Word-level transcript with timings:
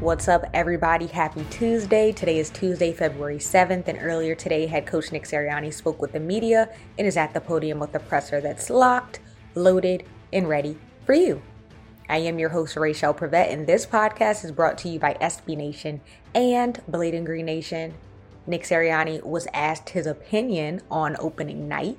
What's 0.00 0.28
up, 0.28 0.46
everybody? 0.54 1.08
Happy 1.08 1.44
Tuesday. 1.50 2.10
Today 2.10 2.38
is 2.38 2.48
Tuesday, 2.48 2.90
February 2.90 3.36
7th, 3.36 3.86
and 3.86 3.98
earlier 4.00 4.34
today, 4.34 4.64
head 4.64 4.86
coach 4.86 5.12
Nick 5.12 5.24
Sirianni 5.24 5.70
spoke 5.70 6.00
with 6.00 6.12
the 6.12 6.20
media 6.20 6.70
and 6.96 7.06
is 7.06 7.18
at 7.18 7.34
the 7.34 7.40
podium 7.42 7.78
with 7.78 7.94
a 7.94 7.98
presser 7.98 8.40
that's 8.40 8.70
locked, 8.70 9.20
loaded, 9.54 10.04
and 10.32 10.48
ready 10.48 10.78
for 11.04 11.12
you. 11.12 11.42
I 12.08 12.16
am 12.16 12.38
your 12.38 12.48
host, 12.48 12.76
Rachel 12.76 13.12
Prevet, 13.12 13.52
and 13.52 13.66
this 13.66 13.84
podcast 13.84 14.42
is 14.42 14.52
brought 14.52 14.78
to 14.78 14.88
you 14.88 14.98
by 14.98 15.18
SB 15.20 15.54
Nation 15.54 16.00
and 16.34 16.80
Bleeding 16.88 17.24
Green 17.24 17.44
Nation. 17.44 17.92
Nick 18.46 18.62
Sirianni 18.62 19.22
was 19.22 19.46
asked 19.52 19.90
his 19.90 20.06
opinion 20.06 20.80
on 20.90 21.14
opening 21.18 21.68
night 21.68 21.98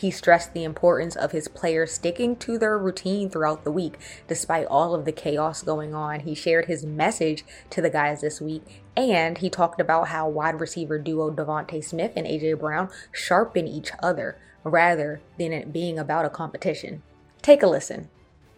he 0.00 0.10
stressed 0.10 0.54
the 0.54 0.64
importance 0.64 1.14
of 1.14 1.32
his 1.32 1.46
players 1.46 1.92
sticking 1.92 2.34
to 2.34 2.56
their 2.56 2.78
routine 2.78 3.28
throughout 3.28 3.64
the 3.64 3.70
week, 3.70 3.98
despite 4.26 4.66
all 4.68 4.94
of 4.94 5.04
the 5.04 5.12
chaos 5.12 5.62
going 5.62 5.94
on. 5.94 6.20
He 6.20 6.34
shared 6.34 6.64
his 6.64 6.86
message 6.86 7.44
to 7.68 7.82
the 7.82 7.90
guys 7.90 8.22
this 8.22 8.40
week, 8.40 8.82
and 8.96 9.36
he 9.36 9.50
talked 9.50 9.78
about 9.78 10.08
how 10.08 10.26
wide 10.26 10.58
receiver 10.58 10.98
duo 10.98 11.30
DeVonta 11.30 11.84
Smith 11.84 12.12
and 12.16 12.26
AJ 12.26 12.58
Brown 12.60 12.88
sharpen 13.12 13.68
each 13.68 13.90
other 14.02 14.38
rather 14.64 15.20
than 15.38 15.52
it 15.52 15.70
being 15.70 15.98
about 15.98 16.24
a 16.24 16.30
competition. 16.30 17.02
Take 17.42 17.62
a 17.62 17.66
listen. 17.66 18.08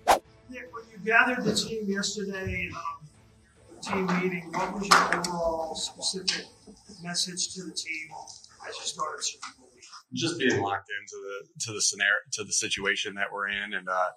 When 0.04 0.20
you 0.92 0.98
gathered 1.04 1.42
the 1.42 1.56
team 1.56 1.90
yesterday, 1.90 2.70
um, 2.72 3.76
team 3.82 4.06
meeting, 4.22 4.48
what 4.52 4.74
was 4.74 4.86
your 4.86 5.18
overall 5.18 5.74
specific 5.74 6.46
message 7.02 7.52
to 7.54 7.64
the 7.64 7.72
team 7.72 8.10
as 8.68 8.76
you 8.76 8.84
started? 8.84 9.61
Just 10.14 10.38
being 10.38 10.60
locked 10.60 10.88
into 11.00 11.22
the 11.22 11.64
to 11.64 11.72
the 11.72 11.80
scenario 11.80 12.12
to 12.32 12.44
the 12.44 12.52
situation 12.52 13.14
that 13.14 13.26
we're 13.32 13.48
in 13.48 13.72
and 13.74 13.88
uh, 13.88 14.08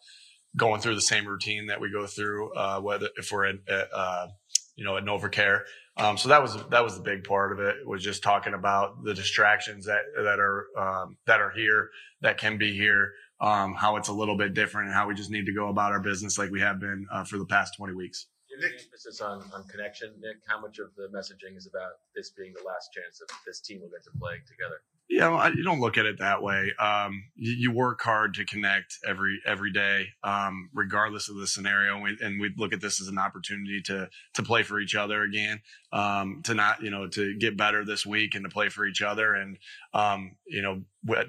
going 0.56 0.82
through 0.82 0.96
the 0.96 1.02
same 1.02 1.28
routine 1.28 1.68
that 1.68 1.80
we 1.80 1.92
go 1.92 2.06
through 2.06 2.54
uh, 2.54 2.80
whether 2.80 3.10
if 3.18 3.32
we're 3.32 3.46
at, 3.46 3.58
uh, 3.94 4.28
you 4.76 4.86
know 4.86 4.98
at 4.98 5.04
NovaCare. 5.04 5.62
Um, 5.98 6.18
so 6.18 6.30
that 6.30 6.42
was 6.42 6.58
that 6.72 6.84
was 6.84 6.98
the 6.98 7.04
big 7.04 7.24
part 7.24 7.54
of 7.54 7.60
it 7.60 7.76
was 7.86 8.04
just 8.04 8.24
talking 8.24 8.54
about 8.54 9.04
the 9.04 9.14
distractions 9.14 9.86
that 9.86 10.02
that 10.18 10.40
are 10.40 10.66
um, 10.78 11.18
that 11.26 11.40
are 11.40 11.52
here 11.52 11.90
that 12.22 12.38
can 12.38 12.58
be 12.58 12.74
here. 12.74 13.14
Um, 13.42 13.74
how 13.74 13.98
it's 13.98 14.08
a 14.08 14.14
little 14.14 14.38
bit 14.38 14.54
different 14.54 14.88
and 14.88 14.96
how 14.96 15.08
we 15.08 15.14
just 15.14 15.30
need 15.30 15.46
to 15.46 15.54
go 15.54 15.68
about 15.68 15.92
our 15.92 16.00
business 16.00 16.38
like 16.38 16.52
we 16.52 16.62
have 16.62 16.80
been 16.80 17.06
uh, 17.12 17.26
for 17.26 17.38
the 17.38 17.46
past 17.46 17.76
20 17.76 17.94
weeks. 17.94 18.28
Nick, 18.62 18.80
emphasis 18.86 19.20
on, 19.20 19.44
on 19.54 19.68
connection. 19.68 20.16
Nick, 20.20 20.38
how 20.48 20.60
much 20.62 20.80
of 20.80 20.96
the 20.96 21.12
messaging 21.12 21.58
is 21.58 21.68
about 21.68 22.00
this 22.16 22.32
being 22.32 22.54
the 22.56 22.64
last 22.64 22.92
chance 22.94 23.20
that 23.20 23.28
this 23.46 23.60
team 23.60 23.82
will 23.82 23.90
get 23.90 24.04
to 24.06 24.12
play 24.18 24.40
together? 24.48 24.80
You 25.08 25.20
know, 25.20 25.36
I, 25.36 25.50
you 25.50 25.64
don't 25.64 25.80
look 25.80 25.98
at 25.98 26.06
it 26.06 26.18
that 26.18 26.42
way. 26.42 26.72
Um, 26.80 27.26
you, 27.36 27.54
you, 27.54 27.72
work 27.72 28.02
hard 28.02 28.34
to 28.36 28.46
connect 28.46 28.98
every 29.08 29.40
every 29.46 29.72
day, 29.72 30.08
um, 30.24 30.70
regardless 30.74 31.30
of 31.30 31.36
the 31.36 31.46
scenario. 31.46 31.94
And 31.94 32.04
we, 32.04 32.18
and 32.22 32.42
we 32.42 32.52
look 32.58 32.74
at 32.74 32.82
this 32.82 33.00
as 33.00 33.08
an 33.08 33.20
opportunity 33.20 33.82
to 33.84 34.10
to 34.34 34.44
play 34.44 34.64
for 34.64 34.80
each 34.80 34.96
other 34.96 35.22
again, 35.22 35.62
um, 35.94 36.42
to 36.46 36.56
not 36.56 36.82
you 36.82 36.90
know 36.90 37.08
to 37.10 37.38
get 37.38 37.56
better 37.56 37.86
this 37.86 38.04
week 38.04 38.34
and 38.34 38.44
to 38.46 38.50
play 38.50 38.70
for 38.70 38.88
each 38.88 39.04
other. 39.04 39.36
And 39.36 39.58
um, 39.94 40.38
you 40.48 40.64
know, 40.64 40.82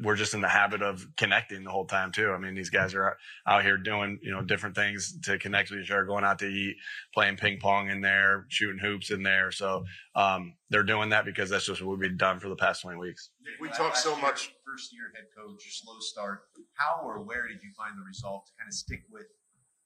we're 0.03 0.17
just 0.17 0.33
in 0.33 0.41
the 0.41 0.49
habit 0.49 0.81
of 0.81 1.07
connecting 1.19 1.63
the 1.63 1.71
whole 1.71 1.87
time 1.87 2.13
too. 2.13 2.31
I 2.31 2.39
mean, 2.39 2.55
these 2.55 2.71
guys 2.71 2.95
are 2.95 3.19
out 3.47 3.63
here 3.63 3.77
doing 3.77 4.19
you 4.23 4.33
know 4.33 4.41
different 4.41 4.75
things 4.75 5.19
to 5.25 5.39
connect 5.39 5.71
with 5.71 5.81
each 5.81 5.91
other, 5.91 6.05
going 6.05 6.25
out 6.25 6.39
to 6.39 6.47
eat, 6.47 6.77
playing 7.13 7.37
ping 7.37 7.59
pong 7.61 7.91
in 7.91 8.01
there, 8.01 8.47
shooting 8.49 8.81
hoops 8.81 9.11
in 9.11 9.23
there. 9.23 9.51
So 9.53 9.85
um, 10.15 10.55
they're 10.71 10.83
doing 10.83 11.11
that 11.11 11.27
because 11.27 11.51
that's 11.51 11.67
just 11.67 11.83
what 11.83 11.99
we've 11.99 12.17
done 12.17 12.41
for 12.41 12.49
the 12.49 12.57
past 12.57 12.83
20 12.83 12.99
weeks. 12.99 13.31
We 13.61 13.69
talk 13.69 13.97
so 13.97 14.17
much 14.17 14.53
first 14.67 14.93
year 14.93 15.13
head 15.15 15.27
coach, 15.37 15.63
slow 15.83 15.99
start. 16.01 16.41
How 16.75 17.01
or 17.03 17.23
where 17.23 17.49
did 17.49 17.63
you 17.63 17.71
find 17.77 17.97
the 17.97 18.05
resolve 18.07 18.45
to 18.47 18.53
kind 18.59 18.69
of 18.69 18.75
stick 18.75 19.03
with 19.11 19.27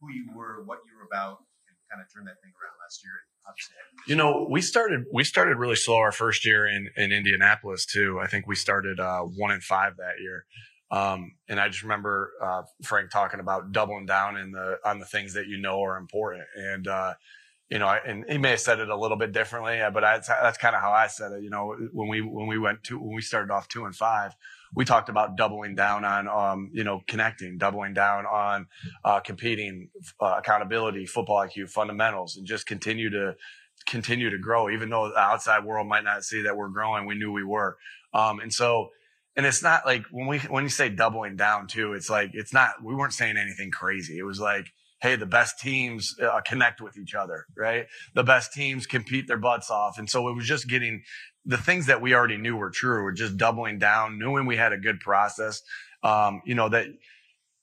who 0.00 0.12
you 0.12 0.30
were, 0.34 0.62
what 0.64 0.78
you 0.88 0.96
were 0.96 1.06
about, 1.06 1.38
and 1.68 1.76
kind 1.90 2.02
of 2.02 2.12
turn 2.12 2.24
that 2.24 2.40
thing 2.42 2.52
around 2.56 2.76
last 2.82 3.02
year? 3.04 3.12
You 4.06 4.16
know, 4.16 4.46
we 4.50 4.60
started 4.60 5.04
we 5.12 5.24
started 5.24 5.56
really 5.56 5.76
slow 5.76 5.96
our 5.96 6.12
first 6.12 6.44
year 6.46 6.66
in 6.66 6.88
in 6.96 7.12
Indianapolis 7.12 7.86
too. 7.86 8.18
I 8.20 8.26
think 8.26 8.46
we 8.46 8.54
started 8.54 9.00
uh, 9.00 9.22
one 9.22 9.50
and 9.50 9.62
five 9.62 9.96
that 9.96 10.20
year. 10.20 10.44
Um, 10.90 11.32
and 11.48 11.60
I 11.60 11.68
just 11.68 11.82
remember 11.82 12.32
uh, 12.42 12.62
Frank 12.82 13.10
talking 13.10 13.38
about 13.40 13.72
doubling 13.72 14.06
down 14.06 14.36
in 14.36 14.50
the 14.52 14.78
on 14.84 14.98
the 14.98 15.06
things 15.06 15.34
that 15.34 15.46
you 15.46 15.58
know 15.58 15.82
are 15.82 15.96
important. 15.96 16.44
And 16.56 16.88
uh, 16.88 17.14
you 17.70 17.78
know, 17.78 17.88
and 17.88 18.24
he 18.28 18.36
may 18.36 18.50
have 18.50 18.60
said 18.60 18.80
it 18.80 18.88
a 18.88 18.96
little 18.96 19.16
bit 19.16 19.30
differently, 19.32 19.80
uh, 19.80 19.90
but 19.90 20.02
I, 20.02 20.18
that's 20.18 20.58
kind 20.58 20.74
of 20.74 20.82
how 20.82 20.90
I 20.90 21.06
said 21.06 21.30
it. 21.32 21.42
You 21.44 21.50
know, 21.50 21.76
when 21.92 22.08
we 22.08 22.20
when 22.20 22.48
we 22.48 22.58
went 22.58 22.82
to 22.84 22.98
when 22.98 23.14
we 23.14 23.22
started 23.22 23.52
off 23.52 23.68
two 23.68 23.84
and 23.84 23.94
five, 23.94 24.34
we 24.74 24.84
talked 24.84 25.08
about 25.08 25.36
doubling 25.36 25.76
down 25.76 26.04
on, 26.04 26.26
um, 26.26 26.70
you 26.72 26.82
know, 26.82 27.02
connecting, 27.06 27.58
doubling 27.58 27.94
down 27.94 28.26
on 28.26 28.66
uh, 29.04 29.20
competing, 29.20 29.88
uh, 30.20 30.36
accountability, 30.38 31.06
football 31.06 31.46
IQ, 31.46 31.70
fundamentals, 31.70 32.36
and 32.36 32.44
just 32.44 32.66
continue 32.66 33.08
to 33.10 33.36
continue 33.86 34.30
to 34.30 34.38
grow. 34.38 34.68
Even 34.68 34.90
though 34.90 35.08
the 35.08 35.18
outside 35.18 35.64
world 35.64 35.86
might 35.86 36.04
not 36.04 36.24
see 36.24 36.42
that 36.42 36.56
we're 36.56 36.68
growing, 36.68 37.06
we 37.06 37.14
knew 37.14 37.30
we 37.30 37.44
were. 37.44 37.76
Um, 38.12 38.40
and 38.40 38.52
so, 38.52 38.88
and 39.36 39.46
it's 39.46 39.62
not 39.62 39.86
like 39.86 40.06
when 40.10 40.26
we 40.26 40.40
when 40.40 40.64
you 40.64 40.70
say 40.70 40.88
doubling 40.88 41.36
down 41.36 41.68
too, 41.68 41.92
it's 41.92 42.10
like 42.10 42.30
it's 42.34 42.52
not. 42.52 42.82
We 42.82 42.96
weren't 42.96 43.12
saying 43.12 43.36
anything 43.36 43.70
crazy. 43.70 44.18
It 44.18 44.24
was 44.24 44.40
like 44.40 44.66
hey, 45.00 45.16
the 45.16 45.26
best 45.26 45.58
teams 45.58 46.14
uh, 46.22 46.40
connect 46.46 46.80
with 46.80 46.98
each 46.98 47.14
other, 47.14 47.46
right? 47.56 47.86
The 48.14 48.24
best 48.24 48.52
teams 48.52 48.86
compete 48.86 49.26
their 49.26 49.38
butts 49.38 49.70
off. 49.70 49.98
And 49.98 50.08
so 50.08 50.28
it 50.28 50.34
was 50.34 50.46
just 50.46 50.68
getting 50.68 51.02
the 51.44 51.56
things 51.56 51.86
that 51.86 52.02
we 52.02 52.14
already 52.14 52.36
knew 52.36 52.56
were 52.56 52.70
true. 52.70 53.02
We're 53.02 53.12
just 53.12 53.36
doubling 53.36 53.78
down, 53.78 54.18
knowing 54.18 54.46
we 54.46 54.56
had 54.56 54.72
a 54.72 54.78
good 54.78 55.00
process. 55.00 55.62
Um, 56.02 56.42
you 56.44 56.54
know, 56.54 56.68
that 56.70 56.86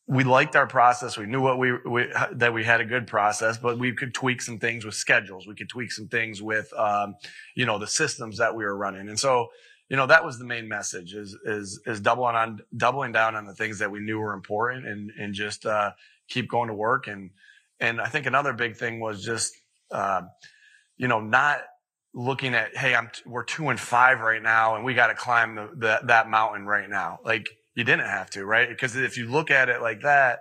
we 0.08 0.24
liked 0.24 0.56
our 0.56 0.68
process. 0.68 1.18
We 1.18 1.25
knew 1.25 1.42
what 1.42 1.59
we, 1.59 1.74
we, 1.86 2.06
that 2.34 2.53
we 2.53 2.64
had 2.64 2.80
a 2.80 2.86
good 2.86 3.08
process, 3.08 3.58
but 3.58 3.78
we 3.78 3.94
could 3.94 4.14
tweak 4.14 4.42
some 4.42 4.58
things 4.58 4.86
with 4.86 4.96
schedules. 4.96 5.46
We 5.46 5.56
could 5.56 5.69
tweak 5.69 5.92
some 5.92 6.07
things 6.07 6.42
with, 6.42 6.72
um, 6.78 7.16
you 7.56 7.66
know, 7.66 7.78
the 7.78 7.88
systems 7.88 8.38
that 8.38 8.56
we 8.56 8.63
were 8.63 8.78
running. 8.78 9.10
And 9.10 9.19
so, 9.19 9.48
you 9.90 9.98
know, 9.98 10.07
that 10.07 10.24
was 10.24 10.40
the 10.40 10.45
main 10.45 10.68
message 10.68 11.13
is, 11.13 11.38
is, 11.44 11.81
is 11.86 12.00
doubling 12.00 12.36
on, 12.36 12.60
doubling 12.75 13.12
down 13.12 13.36
on 13.36 13.45
the 13.45 13.54
things 13.54 13.80
that 13.80 13.92
we 13.92 14.00
knew 14.00 14.18
were 14.19 14.33
important 14.33 14.88
and, 14.88 15.12
and 15.19 15.33
just, 15.33 15.66
uh, 15.66 15.92
keep 16.27 16.50
going 16.50 16.68
to 16.68 16.74
work. 16.74 17.07
And, 17.07 17.31
and 17.79 18.01
I 18.01 18.07
think 18.07 18.25
another 18.25 18.53
big 18.53 18.75
thing 18.75 19.00
was 19.00 19.24
just, 19.24 19.53
uh, 19.91 20.21
you 20.97 21.07
know, 21.07 21.19
not 21.19 21.59
looking 22.13 22.56
at, 22.56 22.75
Hey, 22.75 22.95
I'm, 22.95 23.09
t- 23.13 23.21
we're 23.25 23.44
two 23.44 23.69
and 23.69 23.79
five 23.79 24.19
right 24.19 24.41
now 24.41 24.75
and 24.75 24.83
we 24.83 24.94
got 24.94 25.07
to 25.07 25.15
climb 25.15 25.56
the, 25.56 25.69
the, 25.75 26.00
that 26.06 26.29
mountain 26.29 26.65
right 26.65 26.89
now. 26.89 27.19
Like 27.24 27.50
you 27.75 27.83
didn't 27.83 28.07
have 28.07 28.29
to, 28.31 28.45
right? 28.45 28.68
Because 28.68 28.95
if 28.95 29.18
you 29.18 29.29
look 29.29 29.51
at 29.51 29.69
it 29.69 29.81
like 29.81 30.01
that, 30.01 30.39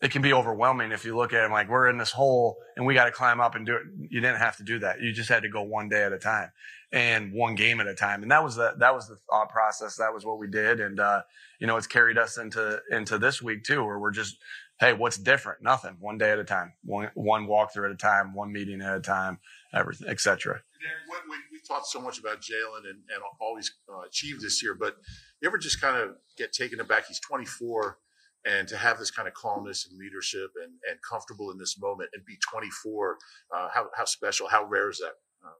it 0.00 0.10
can 0.10 0.22
be 0.22 0.32
overwhelming 0.32 0.92
if 0.92 1.04
you 1.04 1.14
look 1.14 1.34
at 1.34 1.44
it 1.44 1.50
like 1.50 1.68
we're 1.68 1.88
in 1.88 1.98
this 1.98 2.10
hole 2.10 2.56
and 2.76 2.86
we 2.86 2.94
got 2.94 3.04
to 3.04 3.10
climb 3.10 3.38
up 3.38 3.54
and 3.54 3.66
do 3.66 3.76
it. 3.76 3.82
You 4.08 4.20
didn't 4.20 4.38
have 4.38 4.56
to 4.56 4.62
do 4.62 4.78
that. 4.78 5.00
You 5.00 5.12
just 5.12 5.28
had 5.28 5.42
to 5.42 5.50
go 5.50 5.62
one 5.62 5.90
day 5.90 6.02
at 6.02 6.12
a 6.12 6.18
time 6.18 6.50
and 6.90 7.34
one 7.34 7.54
game 7.54 7.80
at 7.80 7.86
a 7.86 7.94
time. 7.94 8.22
And 8.22 8.30
that 8.30 8.42
was 8.42 8.56
the, 8.56 8.74
that 8.78 8.94
was 8.94 9.08
the 9.08 9.16
thought 9.16 9.50
process. 9.50 9.96
That 9.96 10.14
was 10.14 10.24
what 10.24 10.38
we 10.38 10.48
did. 10.48 10.80
And, 10.80 10.98
uh, 10.98 11.20
you 11.58 11.66
know, 11.66 11.76
it's 11.76 11.86
carried 11.86 12.16
us 12.16 12.38
into, 12.38 12.80
into 12.90 13.18
this 13.18 13.42
week 13.42 13.62
too, 13.62 13.84
where 13.84 13.98
we're 13.98 14.10
just 14.10 14.38
hey, 14.80 14.94
what's 14.94 15.18
different? 15.18 15.62
Nothing. 15.62 15.96
One 16.00 16.18
day 16.18 16.30
at 16.32 16.38
a 16.38 16.44
time, 16.44 16.72
one 16.82 17.10
one 17.14 17.46
walkthrough 17.46 17.86
at 17.86 17.92
a 17.92 17.96
time, 17.96 18.34
one 18.34 18.50
meeting 18.50 18.80
at 18.80 18.96
a 18.96 19.00
time, 19.00 19.38
everything, 19.74 20.08
etc. 20.08 20.60
When, 21.08 21.20
when 21.28 21.38
we 21.52 21.60
talked 21.68 21.86
so 21.86 22.00
much 22.00 22.18
about 22.18 22.38
Jalen 22.38 22.88
and, 22.88 22.98
and 23.12 23.22
all 23.40 23.56
he's 23.56 23.72
uh, 23.88 24.00
achieved 24.00 24.40
this 24.40 24.62
year, 24.62 24.74
but 24.74 24.96
you 25.40 25.48
ever 25.48 25.58
just 25.58 25.80
kind 25.80 25.96
of 25.96 26.16
get 26.36 26.52
taken 26.52 26.80
aback? 26.80 27.06
He's 27.06 27.20
24, 27.20 27.98
and 28.46 28.66
to 28.68 28.76
have 28.76 28.98
this 28.98 29.10
kind 29.10 29.28
of 29.28 29.34
calmness 29.34 29.86
and 29.88 29.98
leadership 29.98 30.50
and, 30.62 30.72
and 30.88 30.98
comfortable 31.08 31.50
in 31.50 31.58
this 31.58 31.78
moment 31.78 32.10
and 32.14 32.24
be 32.24 32.38
24, 32.50 33.18
uh, 33.54 33.68
how, 33.72 33.88
how 33.94 34.04
special, 34.06 34.48
how 34.48 34.64
rare 34.64 34.90
is 34.90 34.98
that? 34.98 35.12
Uh, 35.46 35.52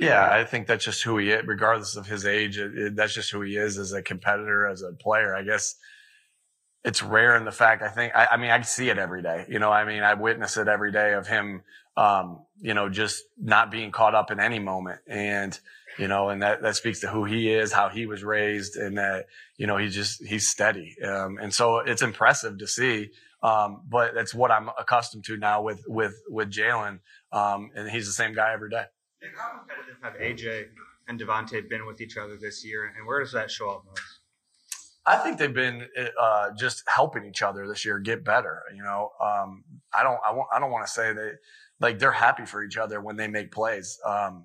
yeah, 0.00 0.28
I 0.30 0.44
think 0.44 0.66
that's 0.66 0.84
just 0.84 1.02
who 1.02 1.18
he 1.18 1.30
is, 1.30 1.46
regardless 1.46 1.94
of 1.94 2.06
his 2.06 2.26
age. 2.26 2.58
It, 2.58 2.76
it, 2.76 2.96
that's 2.96 3.14
just 3.14 3.30
who 3.30 3.42
he 3.42 3.56
is 3.56 3.78
as 3.78 3.92
a 3.92 4.02
competitor, 4.02 4.66
as 4.66 4.82
a 4.82 4.92
player. 4.92 5.34
I 5.34 5.42
guess 5.42 5.76
it's 6.84 7.02
rare 7.02 7.36
in 7.36 7.44
the 7.44 7.52
fact 7.52 7.82
I 7.82 7.88
think 7.88 8.14
I, 8.14 8.28
I, 8.32 8.36
mean 8.36 8.50
I 8.50 8.60
see 8.62 8.88
it 8.88 8.98
every 8.98 9.22
day. 9.22 9.46
You 9.48 9.58
know, 9.58 9.70
I 9.70 9.84
mean 9.84 10.02
I 10.02 10.14
witness 10.14 10.56
it 10.56 10.68
every 10.68 10.92
day 10.92 11.14
of 11.14 11.26
him 11.26 11.62
um, 11.96 12.46
you 12.60 12.74
know, 12.74 12.88
just 12.88 13.24
not 13.38 13.70
being 13.70 13.90
caught 13.90 14.14
up 14.14 14.30
in 14.30 14.40
any 14.40 14.58
moment. 14.58 15.00
And, 15.06 15.58
you 15.98 16.08
know, 16.08 16.30
and 16.30 16.42
that, 16.42 16.62
that 16.62 16.76
speaks 16.76 17.00
to 17.00 17.08
who 17.08 17.24
he 17.24 17.52
is, 17.52 17.72
how 17.72 17.88
he 17.88 18.06
was 18.06 18.22
raised 18.22 18.76
and 18.76 18.96
that, 18.98 19.26
you 19.56 19.66
know, 19.66 19.76
he's 19.76 19.94
just, 19.94 20.24
he's 20.24 20.48
steady. 20.48 20.96
Um, 21.02 21.38
and 21.38 21.52
so 21.52 21.78
it's 21.78 22.02
impressive 22.02 22.58
to 22.58 22.66
see. 22.66 23.10
Um, 23.42 23.82
but 23.88 24.14
that's 24.14 24.34
what 24.34 24.50
I'm 24.50 24.68
accustomed 24.78 25.24
to 25.24 25.36
now 25.36 25.62
with, 25.62 25.82
with, 25.86 26.14
with 26.28 26.50
Jalen. 26.50 27.00
Um, 27.32 27.70
and 27.74 27.90
he's 27.90 28.06
the 28.06 28.12
same 28.12 28.34
guy 28.34 28.52
every 28.52 28.70
day. 28.70 28.84
How 29.36 29.58
competitive 29.58 29.96
have 30.02 30.14
AJ 30.14 30.68
and 31.08 31.20
DeVonta 31.20 31.68
been 31.68 31.86
with 31.86 32.00
each 32.00 32.16
other 32.16 32.36
this 32.36 32.64
year? 32.64 32.92
And 32.96 33.06
where 33.06 33.20
does 33.20 33.32
that 33.32 33.50
show 33.50 33.70
up 33.70 33.84
most? 33.86 34.19
I 35.06 35.16
think 35.16 35.38
they've 35.38 35.52
been 35.52 35.86
uh, 36.20 36.50
just 36.58 36.82
helping 36.86 37.24
each 37.24 37.42
other 37.42 37.66
this 37.66 37.84
year 37.84 37.98
get 37.98 38.24
better. 38.24 38.62
You 38.74 38.82
know, 38.82 39.10
um, 39.20 39.64
I 39.94 40.02
don't, 40.02 40.18
I, 40.24 40.56
I 40.56 40.60
don't 40.60 40.70
want 40.70 40.86
to 40.86 40.92
say 40.92 41.12
that 41.12 41.38
like 41.80 41.98
they're 41.98 42.12
happy 42.12 42.44
for 42.44 42.62
each 42.62 42.76
other 42.76 43.00
when 43.00 43.16
they 43.16 43.28
make 43.28 43.50
plays. 43.50 43.98
Um, 44.04 44.44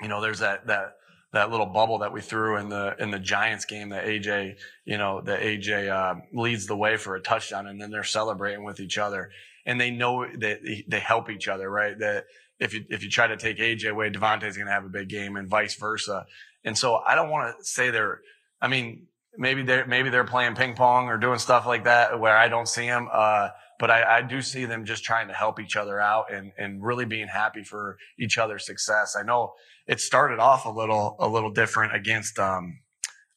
you 0.00 0.08
know, 0.08 0.20
there's 0.20 0.38
that 0.38 0.66
that 0.68 0.94
that 1.32 1.50
little 1.50 1.66
bubble 1.66 1.98
that 1.98 2.12
we 2.12 2.20
threw 2.20 2.58
in 2.58 2.68
the 2.68 2.94
in 2.98 3.10
the 3.10 3.18
Giants 3.18 3.64
game 3.64 3.88
that 3.90 4.04
AJ, 4.04 4.56
you 4.84 4.98
know, 4.98 5.20
that 5.22 5.40
AJ 5.40 5.90
uh, 5.90 6.20
leads 6.32 6.66
the 6.66 6.76
way 6.76 6.96
for 6.96 7.16
a 7.16 7.20
touchdown, 7.20 7.66
and 7.66 7.80
then 7.80 7.90
they're 7.90 8.04
celebrating 8.04 8.64
with 8.64 8.80
each 8.80 8.98
other, 8.98 9.30
and 9.66 9.80
they 9.80 9.90
know 9.90 10.26
that 10.38 10.60
they 10.86 11.00
help 11.00 11.30
each 11.30 11.48
other, 11.48 11.70
right? 11.70 11.98
That 11.98 12.26
if 12.60 12.74
you 12.74 12.84
if 12.90 13.02
you 13.02 13.10
try 13.10 13.26
to 13.26 13.36
take 13.36 13.58
AJ 13.58 13.90
away, 13.90 14.10
DeVonta's 14.10 14.56
going 14.56 14.66
to 14.66 14.72
have 14.72 14.84
a 14.84 14.90
big 14.90 15.08
game, 15.08 15.36
and 15.36 15.48
vice 15.48 15.74
versa. 15.74 16.26
And 16.64 16.76
so 16.76 16.96
I 16.96 17.14
don't 17.14 17.30
want 17.30 17.58
to 17.58 17.64
say 17.64 17.90
they're. 17.90 18.20
I 18.60 18.68
mean, 18.68 19.08
maybe 19.36 19.62
they're 19.62 19.86
maybe 19.86 20.10
they're 20.10 20.24
playing 20.24 20.54
ping 20.54 20.74
pong 20.74 21.06
or 21.06 21.16
doing 21.18 21.38
stuff 21.38 21.66
like 21.66 21.84
that 21.84 22.18
where 22.20 22.36
I 22.36 22.48
don't 22.48 22.68
see 22.68 22.86
them. 22.86 23.08
Uh, 23.12 23.48
but 23.78 23.90
I, 23.90 24.18
I, 24.18 24.22
do 24.22 24.40
see 24.42 24.64
them 24.64 24.84
just 24.84 25.02
trying 25.02 25.26
to 25.26 25.34
help 25.34 25.58
each 25.58 25.74
other 25.74 25.98
out 25.98 26.32
and, 26.32 26.52
and 26.56 26.84
really 26.84 27.04
being 27.04 27.26
happy 27.26 27.64
for 27.64 27.98
each 28.16 28.38
other's 28.38 28.64
success. 28.64 29.16
I 29.18 29.24
know 29.24 29.54
it 29.88 29.98
started 29.98 30.38
off 30.38 30.66
a 30.66 30.70
little, 30.70 31.16
a 31.18 31.26
little 31.26 31.50
different 31.50 31.92
against, 31.92 32.38
um, 32.38 32.78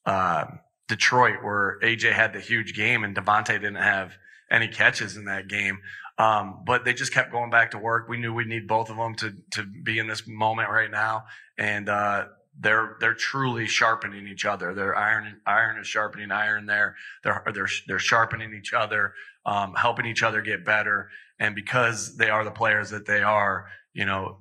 uh, 0.06 0.46
Detroit 0.88 1.38
where 1.42 1.80
AJ 1.82 2.14
had 2.14 2.32
the 2.32 2.40
huge 2.40 2.76
game 2.76 3.04
and 3.04 3.16
DeVonta 3.16 3.54
didn't 3.54 3.78
have 3.78 4.14
any 4.52 4.68
catches 4.68 5.18
in 5.18 5.26
that 5.26 5.48
game. 5.48 5.80
Um, 6.20 6.62
but 6.64 6.86
they 6.86 6.94
just 6.94 7.12
kept 7.12 7.32
going 7.32 7.50
back 7.50 7.72
to 7.72 7.80
work. 7.80 8.08
We 8.08 8.18
knew 8.18 8.32
we'd 8.32 8.46
need 8.46 8.68
both 8.68 8.92
of 8.92 8.98
them 8.98 9.16
to, 9.16 9.34
to 9.54 9.64
be 9.64 9.98
in 9.98 10.06
this 10.06 10.28
moment 10.28 10.70
right 10.70 10.92
now. 10.92 11.24
And, 11.58 11.90
uh, 11.90 12.26
they're 12.60 12.96
they're 13.00 13.14
truly 13.14 13.68
sharpening 13.68 14.28
each 14.28 14.46
other. 14.46 14.74
They're 14.74 14.96
iron 14.96 15.42
iron 15.46 15.80
is 15.80 15.88
sharpening 15.88 16.32
iron. 16.32 16.66
There, 16.66 16.96
they're 17.24 17.44
they're 17.54 17.70
they're 17.88 18.00
sharpening 18.00 18.54
each 18.54 18.74
other, 18.74 19.14
um, 19.46 19.74
helping 19.76 20.06
each 20.06 20.24
other 20.24 20.42
get 20.42 20.66
better. 20.66 21.10
And 21.40 21.54
because 21.54 22.16
they 22.18 22.30
are 22.30 22.44
the 22.44 22.52
players 22.52 22.90
that 22.92 23.06
they 23.06 23.22
are, 23.22 23.68
you 23.94 24.06
know, 24.06 24.38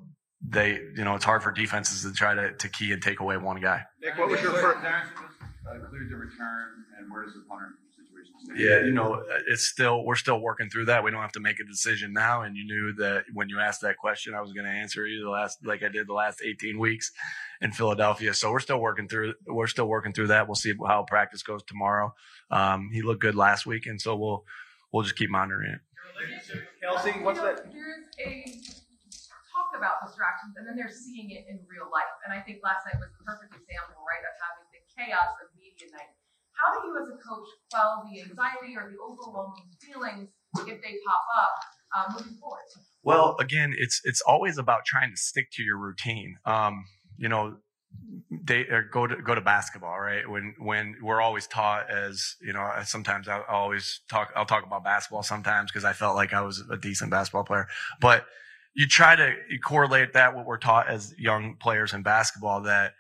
they 0.47 0.81
you 0.97 1.05
know 1.05 1.15
it's 1.15 1.25
hard 1.25 1.43
for 1.43 1.51
defenses 1.51 2.03
to 2.03 2.17
try 2.17 2.35
to 2.35 2.53
to 2.53 2.69
key 2.69 2.93
and 2.93 3.03
take 3.03 3.21
away 3.21 3.37
one 3.37 3.61
guy. 3.61 3.83
Nick, 4.01 4.17
what 4.19 4.29
was 4.29 4.41
your 4.41 4.53
first? 4.53 4.85
Uh, 4.85 5.79
cleared 5.89 6.11
the 6.11 6.17
return, 6.17 6.85
and 6.99 7.11
where 7.11 7.25
does 7.25 7.33
the 7.35 7.41
punter 7.49 7.73
yeah, 8.57 8.81
you 8.81 8.93
know, 8.93 9.23
it's 9.49 9.67
still 9.67 10.05
we're 10.05 10.15
still 10.15 10.41
working 10.41 10.69
through 10.69 10.87
that. 10.87 11.03
We 11.03 11.11
don't 11.11 11.21
have 11.21 11.33
to 11.33 11.41
make 11.41 11.61
a 11.61 11.65
decision 11.65 12.13
now. 12.13 12.43
And 12.43 12.57
you 12.57 12.65
knew 12.65 12.93
that 12.95 13.25
when 13.33 13.49
you 13.49 13.59
asked 13.59 13.81
that 13.83 13.97
question, 13.97 14.35
I 14.35 14.41
was 14.41 14.53
going 14.53 14.67
to 14.67 14.71
answer 14.71 15.07
you 15.07 15.25
the 15.25 15.31
last 15.31 15.59
like 15.65 15.83
I 15.83 15.89
did 15.89 16.07
the 16.07 16.13
last 16.13 16.43
18 16.45 16.79
weeks 16.79 17.11
in 17.61 17.73
Philadelphia. 17.73 18.35
So 18.35 18.53
we're 18.53 18.61
still 18.61 18.81
working 18.81 19.09
through 19.09 19.35
we're 19.47 19.67
still 19.67 19.87
working 19.89 20.13
through 20.13 20.29
that. 20.29 20.47
We'll 20.47 20.55
see 20.55 20.75
how 20.87 21.05
practice 21.09 21.43
goes 21.43 21.63
tomorrow. 21.65 22.15
Um, 22.51 22.91
he 22.93 23.03
looked 23.03 23.23
good 23.23 23.35
last 23.35 23.67
week, 23.67 23.87
and 23.87 24.01
so 24.01 24.15
we'll 24.15 24.45
we'll 24.93 25.03
just 25.03 25.17
keep 25.17 25.31
monitoring 25.31 25.73
it. 25.73 25.81
Kelsey, 26.83 27.11
what's 27.23 27.41
that? 27.41 27.65
There's 27.73 28.07
a 28.21 28.45
talk 29.51 29.73
about 29.77 30.05
distractions, 30.07 30.55
and 30.57 30.69
then 30.69 30.77
they're 30.77 30.93
seeing 30.93 31.31
it 31.31 31.47
in 31.49 31.59
real 31.67 31.89
life. 31.91 32.13
And 32.25 32.31
I 32.31 32.45
think 32.45 32.61
last 32.63 32.87
night 32.87 33.01
was 33.01 33.11
the 33.19 33.25
perfect 33.25 33.57
example, 33.57 34.05
right, 34.05 34.23
of 34.23 34.35
having 34.39 34.67
the 34.71 34.81
chaos 34.95 35.33
of 35.43 35.51
media 35.59 35.91
night 35.91 36.13
how 36.55 36.81
do 36.81 36.87
you 36.87 36.95
as 37.03 37.09
a 37.09 37.19
coach 37.19 37.49
quell 37.71 38.09
the 38.11 38.21
anxiety 38.23 38.77
or 38.77 38.91
the 38.91 38.99
overwhelming 39.03 39.69
feelings 39.81 40.29
if 40.59 40.83
they 40.83 40.95
pop 41.07 41.25
up 41.39 41.55
uh, 41.97 42.13
moving 42.13 42.39
forward? 42.41 42.63
Well, 43.03 43.37
again, 43.39 43.75
it's 43.77 44.01
it's 44.05 44.21
always 44.23 44.59
about 44.59 44.85
trying 44.87 45.11
to 45.11 45.17
stick 45.17 45.51
to 45.53 45.63
your 45.63 45.77
routine. 45.77 46.37
Um, 46.47 46.85
you 47.19 47.29
know, 47.29 47.57
they 48.31 48.67
go 48.91 49.07
to 49.07 49.17
go 49.17 49.35
to 49.35 49.41
basketball, 49.41 49.99
right? 50.01 50.29
When 50.29 50.55
when 50.59 50.97
we're 51.03 51.21
always 51.21 51.47
taught 51.47 51.91
as 51.91 52.37
you 52.41 52.53
know, 52.53 52.71
sometimes 52.85 53.29
I 53.29 53.43
always 53.49 54.01
talk. 54.09 54.33
I'll 54.35 54.47
talk 54.47 54.65
about 54.67 54.85
basketball 54.85 55.23
sometimes 55.23 55.71
because 55.71 55.85
I 55.85 55.93
felt 55.93 56.17
like 56.17 56.33
I 56.33 56.41
was 56.41 56.63
a 56.71 56.77
decent 56.77 57.11
basketball 57.11 57.45
player, 57.45 57.67
but 58.01 58.25
you 58.75 58.87
try 58.87 59.15
to 59.15 59.35
correlate 59.63 60.15
that 60.15 60.35
what 60.35 60.47
we're 60.47 60.59
taught 60.59 60.89
as 60.89 61.15
young 61.17 61.57
players 61.61 61.93
in 61.93 62.03
basketball 62.03 62.63
that 62.63 62.95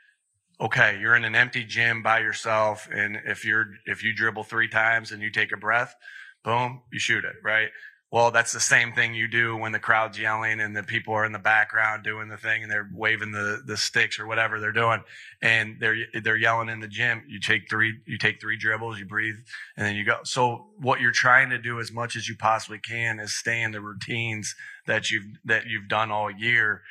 okay, 0.61 0.99
you're 1.01 1.17
in 1.17 1.25
an 1.25 1.35
empty 1.35 1.65
gym 1.65 2.03
by 2.03 2.21
yourself, 2.21 2.89
and 2.93 3.19
if 3.27 3.45
you're 3.45 3.67
if 3.87 4.03
you 4.03 4.15
dribble 4.15 4.45
three 4.45 4.69
times 4.69 5.13
and 5.13 5.23
you 5.23 5.31
take 5.31 5.53
a 5.53 5.57
breath, 5.57 5.95
boom, 6.45 6.83
you 6.93 6.99
shoot 6.99 7.25
it, 7.25 7.37
right? 7.43 7.71
Well, 8.15 8.31
that's 8.31 8.53
the 8.53 8.61
same 8.61 8.93
thing 8.93 9.13
you 9.13 9.27
do 9.27 9.57
when 9.57 9.73
the 9.73 9.81
crowd's 9.81 10.21
yelling 10.21 10.61
and 10.61 10.77
the 10.77 10.85
people 10.85 11.15
are 11.15 11.25
in 11.25 11.33
the 11.33 11.39
background 11.41 12.05
doing 12.05 12.29
the 12.29 12.37
thing 12.37 12.63
and 12.63 12.71
they're 12.71 12.89
waving 12.95 13.33
the, 13.33 13.61
the 13.67 13.77
sticks 13.77 14.21
or 14.21 14.27
whatever 14.29 14.61
they're 14.61 14.71
doing, 14.71 15.03
and 15.43 15.79
they're 15.81 15.97
they're 16.23 16.37
yelling 16.37 16.69
in 16.69 16.79
the 16.79 16.87
gym. 16.87 17.25
You 17.27 17.41
take 17.41 17.69
three 17.69 17.99
you 18.07 18.17
take 18.17 18.41
three 18.41 18.57
dribbles, 18.57 19.01
you 19.01 19.07
breathe, 19.07 19.35
and 19.77 19.85
then 19.85 19.97
you 19.97 20.05
go. 20.05 20.19
So 20.23 20.67
what 20.79 21.01
you're 21.01 21.11
trying 21.11 21.51
to 21.51 21.59
do 21.59 21.81
as 21.81 21.91
much 21.91 22.15
as 22.15 22.29
you 22.29 22.37
possibly 22.37 22.79
can 22.79 23.19
is 23.19 23.35
stay 23.35 23.61
in 23.61 23.73
the 23.73 23.81
routines 23.81 24.55
that 24.87 25.11
you've 25.11 25.25
that 25.45 25.67
you've 25.67 25.89
done 25.89 26.13
all 26.13 26.31
year 26.31 26.83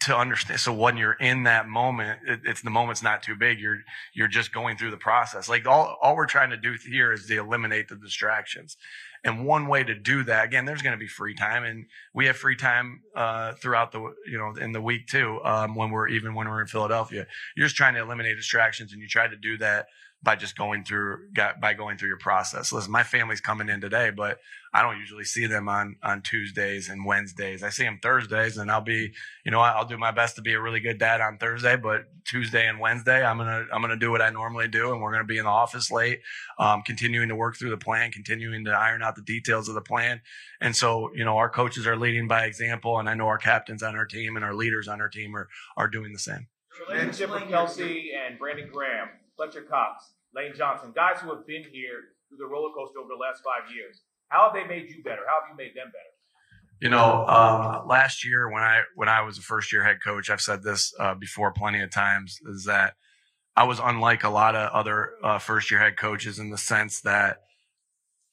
to 0.00 0.16
understand. 0.16 0.60
So 0.60 0.72
when 0.72 0.96
you're 0.96 1.14
in 1.14 1.44
that 1.44 1.68
moment, 1.68 2.20
it, 2.26 2.40
it's 2.44 2.62
the 2.62 2.70
moment's 2.70 3.02
not 3.02 3.22
too 3.22 3.34
big. 3.34 3.60
You're, 3.60 3.78
you're 4.14 4.28
just 4.28 4.52
going 4.52 4.76
through 4.76 4.90
the 4.90 4.96
process. 4.96 5.48
Like 5.48 5.66
all, 5.66 5.96
all 6.02 6.16
we're 6.16 6.26
trying 6.26 6.50
to 6.50 6.56
do 6.56 6.76
here 6.88 7.12
is 7.12 7.26
to 7.26 7.38
eliminate 7.38 7.88
the 7.88 7.96
distractions. 7.96 8.76
And 9.24 9.44
one 9.44 9.66
way 9.66 9.82
to 9.82 9.94
do 9.94 10.22
that, 10.24 10.44
again, 10.44 10.64
there's 10.64 10.82
going 10.82 10.92
to 10.92 10.98
be 10.98 11.08
free 11.08 11.34
time 11.34 11.64
and 11.64 11.86
we 12.14 12.26
have 12.26 12.36
free 12.36 12.54
time, 12.54 13.02
uh, 13.16 13.54
throughout 13.54 13.90
the, 13.90 14.00
you 14.26 14.38
know, 14.38 14.54
in 14.62 14.72
the 14.72 14.80
week 14.80 15.08
too, 15.08 15.40
um, 15.44 15.74
when 15.74 15.90
we're, 15.90 16.08
even 16.08 16.34
when 16.34 16.48
we're 16.48 16.60
in 16.60 16.68
Philadelphia, 16.68 17.26
you're 17.56 17.66
just 17.66 17.76
trying 17.76 17.94
to 17.94 18.00
eliminate 18.00 18.36
distractions 18.36 18.92
and 18.92 19.02
you 19.02 19.08
try 19.08 19.26
to 19.26 19.36
do 19.36 19.58
that 19.58 19.86
by 20.20 20.34
just 20.34 20.56
going 20.56 20.84
through 20.84 21.28
by 21.60 21.74
going 21.74 21.96
through 21.96 22.08
your 22.08 22.18
process. 22.18 22.72
Listen, 22.72 22.90
my 22.90 23.04
family's 23.04 23.40
coming 23.40 23.68
in 23.68 23.80
today, 23.80 24.10
but 24.10 24.38
I 24.74 24.82
don't 24.82 24.98
usually 24.98 25.24
see 25.24 25.46
them 25.46 25.68
on 25.68 25.96
on 26.02 26.22
Tuesdays 26.22 26.88
and 26.88 27.06
Wednesdays. 27.06 27.62
I 27.62 27.70
see 27.70 27.84
them 27.84 28.00
Thursdays, 28.02 28.56
and 28.56 28.68
I'll 28.70 28.80
be, 28.80 29.12
you 29.44 29.52
know, 29.52 29.60
I'll 29.60 29.84
do 29.84 29.96
my 29.96 30.10
best 30.10 30.34
to 30.34 30.42
be 30.42 30.54
a 30.54 30.60
really 30.60 30.80
good 30.80 30.98
dad 30.98 31.20
on 31.20 31.38
Thursday, 31.38 31.76
but 31.76 32.02
Tuesday 32.24 32.66
and 32.66 32.80
Wednesday, 32.80 33.24
I'm 33.24 33.38
gonna 33.38 33.66
I'm 33.72 33.80
gonna 33.80 33.96
do 33.96 34.10
what 34.10 34.20
I 34.20 34.30
normally 34.30 34.66
do, 34.66 34.92
and 34.92 35.00
we're 35.00 35.12
gonna 35.12 35.24
be 35.24 35.38
in 35.38 35.44
the 35.44 35.50
office 35.50 35.90
late, 35.90 36.20
um, 36.58 36.82
continuing 36.82 37.28
to 37.28 37.36
work 37.36 37.56
through 37.56 37.70
the 37.70 37.76
plan, 37.78 38.10
continuing 38.10 38.64
to 38.64 38.72
iron 38.72 39.02
out 39.02 39.14
the 39.14 39.22
details 39.22 39.68
of 39.68 39.76
the 39.76 39.80
plan. 39.80 40.20
And 40.60 40.74
so, 40.74 41.10
you 41.14 41.24
know, 41.24 41.36
our 41.36 41.48
coaches 41.48 41.86
are 41.86 41.96
leading 41.96 42.26
by 42.26 42.44
example, 42.44 42.98
and 42.98 43.08
I 43.08 43.14
know 43.14 43.28
our 43.28 43.38
captains 43.38 43.84
on 43.84 43.94
our 43.94 44.06
team 44.06 44.34
and 44.34 44.44
our 44.44 44.54
leaders 44.54 44.88
on 44.88 45.00
our 45.00 45.08
team 45.08 45.36
are 45.36 45.48
are 45.76 45.88
doing 45.88 46.12
the 46.12 46.18
same. 46.18 46.48
Relationship 46.88 47.30
with 47.30 47.42
Kelce 47.44 48.14
and 48.14 48.38
Brandon 48.38 48.68
Graham 48.72 49.08
Fletcher 49.38 49.62
Cox, 49.62 50.12
Lane 50.34 50.52
Johnson, 50.54 50.92
guys 50.94 51.20
who 51.20 51.30
have 51.30 51.46
been 51.46 51.62
here 51.62 52.18
through 52.28 52.38
the 52.38 52.46
roller 52.46 52.74
coaster 52.74 52.98
over 52.98 53.08
the 53.08 53.16
last 53.16 53.40
five 53.42 53.72
years. 53.72 54.02
How 54.28 54.50
have 54.50 54.52
they 54.52 54.66
made 54.66 54.90
you 54.90 55.02
better? 55.02 55.22
How 55.26 55.40
have 55.40 55.48
you 55.50 55.56
made 55.56 55.74
them 55.74 55.86
better? 55.86 56.18
You 56.80 56.90
know, 56.90 57.26
um, 57.26 57.88
last 57.88 58.24
year 58.24 58.50
when 58.52 58.62
I 58.62 58.82
when 58.94 59.08
I 59.08 59.22
was 59.22 59.38
a 59.38 59.42
first 59.42 59.72
year 59.72 59.82
head 59.82 59.98
coach, 60.04 60.30
I've 60.30 60.40
said 60.40 60.62
this 60.62 60.92
uh, 61.00 61.14
before 61.14 61.52
plenty 61.52 61.80
of 61.80 61.90
times, 61.90 62.38
is 62.46 62.66
that 62.66 62.94
I 63.56 63.64
was 63.64 63.80
unlike 63.82 64.22
a 64.22 64.28
lot 64.28 64.54
of 64.54 64.70
other 64.72 65.14
uh, 65.24 65.38
first 65.38 65.70
year 65.70 65.80
head 65.80 65.96
coaches 65.96 66.38
in 66.38 66.50
the 66.50 66.58
sense 66.58 67.00
that 67.00 67.38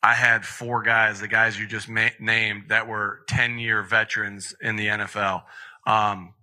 I 0.03 0.13
had 0.13 0.45
four 0.45 0.83
guys, 0.83 1.21
the 1.21 1.27
guys 1.27 1.59
you 1.59 1.65
just 1.65 1.89
ma- 1.89 2.09
named, 2.19 2.69
that 2.69 2.88
were 2.88 3.21
ten 3.27 3.57
year 3.57 3.81
veterans 3.81 4.53
in 4.62 4.75
the 4.75 4.88
NFL, 4.88 5.41
um, 5.88 6.35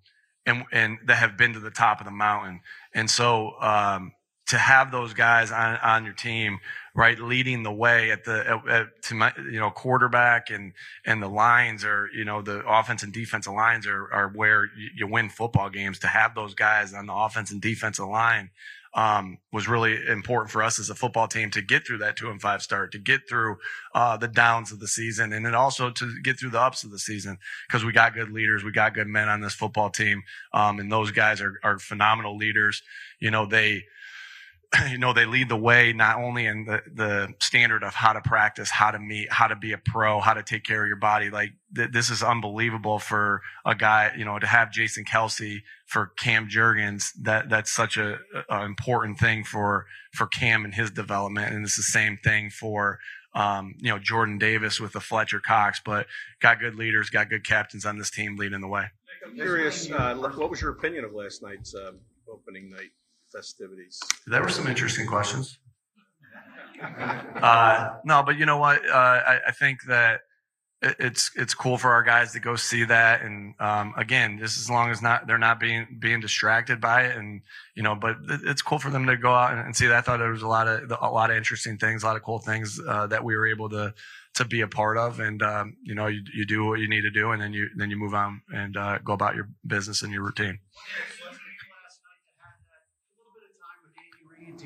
and 0.45 0.65
and 0.73 0.99
that 1.07 1.17
have 1.17 1.37
been 1.37 1.53
to 1.53 1.61
the 1.61 1.71
top 1.71 2.01
of 2.01 2.07
the 2.07 2.11
mountain. 2.11 2.63
And 2.93 3.09
so 3.09 3.53
um, 3.61 4.13
to 4.53 4.59
have 4.59 4.93
those 4.93 5.15
guys 5.15 5.51
on, 5.51 5.77
on 5.79 6.05
your 6.05 6.13
team, 6.13 6.59
right, 6.95 7.19
leading 7.19 7.63
the 7.63 7.73
way 7.73 8.11
at 8.11 8.25
the 8.25 8.47
at, 8.47 8.69
at, 8.69 9.03
to 9.05 9.15
my 9.15 9.33
you 9.51 9.59
know 9.59 9.71
quarterback 9.71 10.51
and 10.51 10.75
and 11.07 11.23
the 11.23 11.29
lines 11.29 11.87
are 11.87 12.11
you 12.15 12.23
know 12.23 12.43
the 12.43 12.59
offense 12.69 13.03
and 13.03 13.15
defensive 13.15 13.55
lines 13.55 13.87
are 13.87 14.13
are 14.13 14.29
where 14.29 14.67
you, 14.77 14.91
you 14.95 15.07
win 15.07 15.31
football 15.31 15.71
games. 15.71 15.99
To 16.01 16.07
have 16.07 16.35
those 16.35 16.53
guys 16.53 16.93
on 16.93 17.07
the 17.07 17.15
offense 17.15 17.51
and 17.51 17.63
defensive 17.63 18.07
line 18.07 18.51
um, 18.93 19.39
was 19.55 19.69
really 19.69 19.97
important 20.07 20.51
for 20.51 20.63
us 20.63 20.79
as 20.79 20.91
a 20.91 20.95
football 20.95 21.27
team 21.27 21.51
to 21.53 21.63
get 21.63 21.87
through 21.87 21.97
that 21.99 22.17
two 22.17 22.31
and 22.31 22.43
five 22.43 22.61
start, 22.61 22.93
to 22.93 22.99
get 22.99 23.27
through 23.27 23.57
uh, 23.95 24.19
the 24.19 24.29
downs 24.29 24.71
of 24.71 24.81
the 24.81 24.89
season, 24.89 25.33
and 25.33 25.47
then 25.47 25.55
also 25.55 25.89
to 25.89 26.21
get 26.23 26.39
through 26.39 26.51
the 26.51 26.61
ups 26.61 26.85
of 26.85 26.91
the 26.91 26.99
season 26.99 27.39
because 27.67 27.87
we 27.87 27.93
got 27.93 28.13
good 28.13 28.31
leaders, 28.31 28.65
we 28.65 28.71
got 28.71 28.93
good 28.93 29.09
men 29.09 29.31
on 29.31 29.41
this 29.41 29.55
football 29.55 29.89
team, 29.89 30.23
um, 30.53 30.79
and 30.79 30.93
those 30.93 31.11
guys 31.11 31.41
are, 31.41 31.59
are 31.65 31.79
phenomenal 31.79 32.37
leaders. 32.37 32.83
You 33.19 33.31
know, 33.31 33.47
they 33.47 33.85
you 34.91 34.99
know, 34.99 35.13
they 35.13 35.27
lead 35.27 35.49
the 35.49 35.57
way 35.57 35.93
not 35.93 36.19
only 36.19 36.47
in 36.47 36.65
the, 36.65 36.83
the 36.93 37.35
standard 37.41 37.83
of 37.83 37.95
how 37.95 38.13
to 38.13 38.21
practice, 38.21 38.71
how 38.71 38.91
to 38.91 38.99
meet, 38.99 39.31
how 39.31 39.47
to 39.47 39.57
be 39.57 39.73
a 39.73 39.79
pro, 39.79 40.21
how 40.21 40.35
to 40.35 40.43
take 40.43 40.65
care 40.65 40.83
of 40.83 40.87
your 40.87 40.97
body. 40.97 41.31
Like 41.31 41.53
th- 41.75 41.91
this 41.93 42.11
is 42.11 42.23
unbelievable 42.23 42.99
for 42.99 43.43
a 43.67 43.75
guy, 43.75 44.13
you 44.17 44.25
know, 44.25 44.39
to 44.39 44.47
have 44.47 44.73
Jason 44.73 45.05
Kelce 45.05 45.59
for 45.87 46.13
Cam 46.19 46.49
Jurgens. 46.49 47.11
That 47.21 47.49
that's 47.49 47.71
such 47.71 47.97
a, 47.97 48.19
a 48.49 48.65
important 48.65 49.19
thing 49.19 49.45
for 49.45 49.87
for 50.13 50.27
Cam 50.27 50.65
and 50.65 50.75
his 50.75 50.91
development, 50.91 51.55
and 51.55 51.65
it's 51.65 51.77
the 51.77 51.83
same 51.83 52.19
thing 52.23 52.51
for 52.51 52.99
um, 53.35 53.75
you 53.79 53.91
know 53.91 53.99
Jordan 53.99 54.39
Davis 54.39 54.81
with 54.81 54.93
the 54.93 55.01
Fletcher 55.01 55.41
Cox. 55.41 55.81
But 55.85 56.07
got 56.41 56.61
good 56.61 56.77
leaders, 56.77 57.11
got 57.11 57.29
good 57.29 57.45
captains 57.45 57.85
on 57.85 57.99
this 57.99 58.11
team 58.11 58.37
leading 58.37 58.61
the 58.61 58.69
way. 58.69 58.87
I'm 59.25 59.35
curious, 59.35 59.91
uh, 59.91 60.15
what 60.17 60.51
was 60.51 60.61
your 60.61 60.73
opinion 60.73 61.05
of 61.05 61.13
last 61.13 61.43
night's 61.43 61.75
uh, 61.75 61.93
opening 62.29 62.71
night? 62.71 62.91
Festivities? 63.33 64.01
There 64.27 64.43
were 64.43 64.49
some 64.49 64.67
interesting 64.67 65.07
questions. 65.07 65.59
Uh, 66.81 67.91
no, 68.05 68.23
but 68.23 68.37
you 68.37 68.47
know 68.47 68.59
what? 68.59 68.85
Uh, 68.89 68.93
I, 68.93 69.39
I, 69.49 69.53
think 69.53 69.85
that 69.85 70.23
it's 70.83 71.31
it's 71.37 71.55
cool 71.55 71.79
for 71.79 71.93
our 71.93 72.03
guys 72.03 72.33
to 72.33 72.41
go 72.41 72.57
see 72.57 72.85
that, 72.85 73.23
and 73.23 73.55
um, 73.61 73.95
again, 73.97 74.39
just 74.39 74.59
as 74.59 74.69
long 74.69 74.91
as 74.91 75.01
not 75.01 75.27
they're 75.27 75.39
not 75.39 75.61
being 75.61 75.87
being 76.01 76.21
distracted 76.21 76.81
by 76.81 77.03
it, 77.03 77.17
and 77.17 77.43
you 77.77 77.83
know, 77.83 77.95
but 77.95 78.17
it's 78.29 78.63
cool 78.63 78.81
for 78.81 78.91
them 78.91 79.07
to 79.07 79.17
go 79.17 79.33
out 79.33 79.53
and, 79.53 79.61
and 79.61 79.77
see 79.77 79.87
that. 79.87 79.99
I 79.99 80.01
thought 80.01 80.19
there 80.19 80.31
was 80.31 80.43
a 80.43 80.49
lot 80.49 80.67
of 80.67 80.91
a 81.01 81.09
lot 81.09 81.31
of 81.31 81.37
interesting 81.37 81.79
things, 81.79 82.03
a 82.03 82.07
lot 82.07 82.17
of 82.17 82.23
cool 82.23 82.41
things 82.41 82.81
uh, 82.87 83.07
that 83.09 83.23
we 83.23 83.37
were 83.37 83.47
able 83.47 83.69
to 83.71 83.95
to 84.35 84.45
be 84.45 84.63
a 84.63 84.69
part 84.69 84.99
of, 84.99 85.21
and 85.21 85.43
um, 85.43 85.77
you 85.83 85.95
know, 85.95 86.07
you, 86.07 86.23
you 86.35 86.45
do 86.45 86.65
what 86.65 86.81
you 86.81 86.89
need 86.89 87.03
to 87.03 87.11
do, 87.11 87.31
and 87.31 87.41
then 87.41 87.53
you 87.53 87.69
then 87.77 87.91
you 87.91 87.97
move 87.97 88.15
on 88.15 88.43
and 88.53 88.77
uh, 88.77 88.99
go 88.99 89.13
about 89.13 89.37
your 89.37 89.49
business 89.67 90.03
and 90.03 90.13
your 90.13 90.23
routine. 90.23 90.59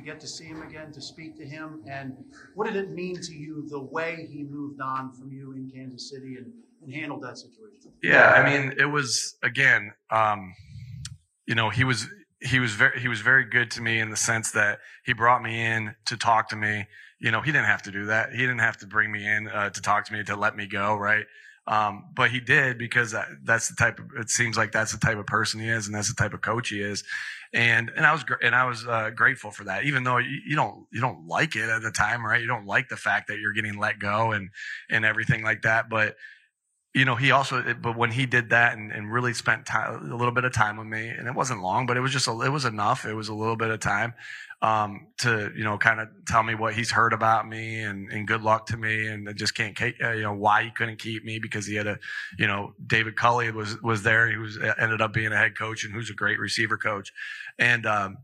Get 0.06 0.20
to 0.20 0.28
see 0.28 0.44
him 0.44 0.62
again, 0.62 0.92
to 0.92 1.00
speak 1.00 1.36
to 1.36 1.44
him, 1.44 1.82
and 1.86 2.16
what 2.54 2.66
did 2.66 2.76
it 2.76 2.90
mean 2.90 3.20
to 3.20 3.34
you 3.34 3.66
the 3.68 3.80
way 3.80 4.28
he 4.30 4.44
moved 4.44 4.80
on 4.80 5.12
from 5.12 5.32
you 5.32 5.52
in 5.52 5.68
Kansas 5.68 6.08
City 6.08 6.36
and, 6.36 6.52
and 6.82 6.94
handled 6.94 7.22
that 7.22 7.36
situation? 7.36 7.92
Yeah, 8.02 8.30
I 8.30 8.44
mean, 8.44 8.74
it 8.78 8.86
was 8.86 9.36
again, 9.42 9.92
um, 10.10 10.54
you 11.46 11.54
know, 11.54 11.70
he 11.70 11.84
was 11.84 12.06
he 12.40 12.60
was 12.60 12.72
very 12.72 13.00
he 13.00 13.08
was 13.08 13.20
very 13.20 13.44
good 13.44 13.70
to 13.72 13.82
me 13.82 13.98
in 13.98 14.10
the 14.10 14.16
sense 14.16 14.52
that 14.52 14.78
he 15.04 15.12
brought 15.12 15.42
me 15.42 15.64
in 15.64 15.94
to 16.06 16.16
talk 16.16 16.48
to 16.50 16.56
me. 16.56 16.86
You 17.18 17.30
know, 17.30 17.40
he 17.40 17.50
didn't 17.50 17.66
have 17.66 17.82
to 17.82 17.90
do 17.90 18.06
that. 18.06 18.32
He 18.32 18.38
didn't 18.38 18.58
have 18.58 18.76
to 18.78 18.86
bring 18.86 19.10
me 19.10 19.26
in 19.26 19.48
uh, 19.48 19.70
to 19.70 19.80
talk 19.82 20.04
to 20.06 20.12
me 20.12 20.22
to 20.24 20.36
let 20.36 20.54
me 20.54 20.66
go, 20.66 20.96
right? 20.96 21.26
Um, 21.68 22.04
but 22.14 22.30
he 22.30 22.38
did 22.38 22.78
because 22.78 23.14
that's 23.42 23.68
the 23.68 23.74
type 23.74 23.98
of, 23.98 24.06
it 24.18 24.30
seems 24.30 24.56
like 24.56 24.70
that's 24.70 24.92
the 24.92 24.98
type 24.98 25.18
of 25.18 25.26
person 25.26 25.58
he 25.58 25.68
is 25.68 25.86
and 25.86 25.94
that's 25.94 26.08
the 26.08 26.14
type 26.14 26.32
of 26.32 26.40
coach 26.40 26.68
he 26.68 26.80
is. 26.80 27.02
And, 27.52 27.90
and 27.96 28.06
I 28.06 28.12
was, 28.12 28.24
and 28.40 28.54
I 28.54 28.64
was, 28.66 28.86
uh, 28.86 29.10
grateful 29.10 29.50
for 29.50 29.64
that, 29.64 29.84
even 29.84 30.04
though 30.04 30.18
you, 30.18 30.38
you, 30.46 30.56
don't, 30.56 30.86
you 30.92 31.00
don't 31.00 31.26
like 31.26 31.56
it 31.56 31.68
at 31.68 31.82
the 31.82 31.90
time, 31.90 32.24
right? 32.24 32.40
You 32.40 32.46
don't 32.46 32.66
like 32.66 32.88
the 32.88 32.96
fact 32.96 33.28
that 33.28 33.38
you're 33.38 33.52
getting 33.52 33.78
let 33.78 33.98
go 33.98 34.32
and, 34.32 34.50
and 34.90 35.04
everything 35.04 35.42
like 35.42 35.62
that. 35.62 35.88
But, 35.88 36.16
you 36.96 37.04
know, 37.04 37.14
he 37.14 37.30
also, 37.30 37.62
but 37.74 37.94
when 37.94 38.10
he 38.10 38.24
did 38.24 38.48
that 38.50 38.72
and, 38.72 38.90
and 38.90 39.12
really 39.12 39.34
spent 39.34 39.66
time, 39.66 40.10
a 40.10 40.16
little 40.16 40.32
bit 40.32 40.44
of 40.44 40.54
time 40.54 40.78
with 40.78 40.86
me, 40.86 41.08
and 41.08 41.28
it 41.28 41.34
wasn't 41.34 41.60
long, 41.60 41.84
but 41.84 41.98
it 41.98 42.00
was 42.00 42.10
just, 42.10 42.26
a, 42.26 42.40
it 42.40 42.48
was 42.48 42.64
enough. 42.64 43.04
It 43.04 43.12
was 43.12 43.28
a 43.28 43.34
little 43.34 43.56
bit 43.56 43.68
of 43.68 43.80
time 43.80 44.14
um, 44.62 45.08
to 45.18 45.52
you 45.54 45.64
know 45.64 45.76
kind 45.76 46.00
of 46.00 46.08
tell 46.26 46.42
me 46.42 46.54
what 46.54 46.74
he's 46.74 46.90
heard 46.90 47.12
about 47.12 47.46
me 47.46 47.80
and, 47.80 48.10
and 48.10 48.26
good 48.26 48.42
luck 48.42 48.66
to 48.66 48.76
me. 48.76 49.06
And 49.06 49.28
just 49.36 49.54
can't 49.54 49.78
uh, 49.80 50.12
you 50.12 50.22
know 50.22 50.32
why 50.32 50.64
he 50.64 50.70
couldn't 50.70 50.98
keep 50.98 51.24
me 51.24 51.38
because 51.38 51.66
he 51.66 51.74
had 51.74 51.86
a 51.86 51.98
you 52.38 52.46
know 52.46 52.74
David 52.84 53.16
Culley 53.16 53.50
was 53.50 53.80
was 53.82 54.02
there. 54.02 54.30
He 54.30 54.38
was 54.38 54.58
ended 54.78 55.00
up 55.00 55.12
being 55.12 55.32
a 55.32 55.36
head 55.36 55.56
coach 55.58 55.84
and 55.84 55.92
who's 55.92 56.10
a 56.10 56.14
great 56.14 56.38
receiver 56.38 56.78
coach. 56.78 57.12
And 57.58 57.86
um, 57.86 58.18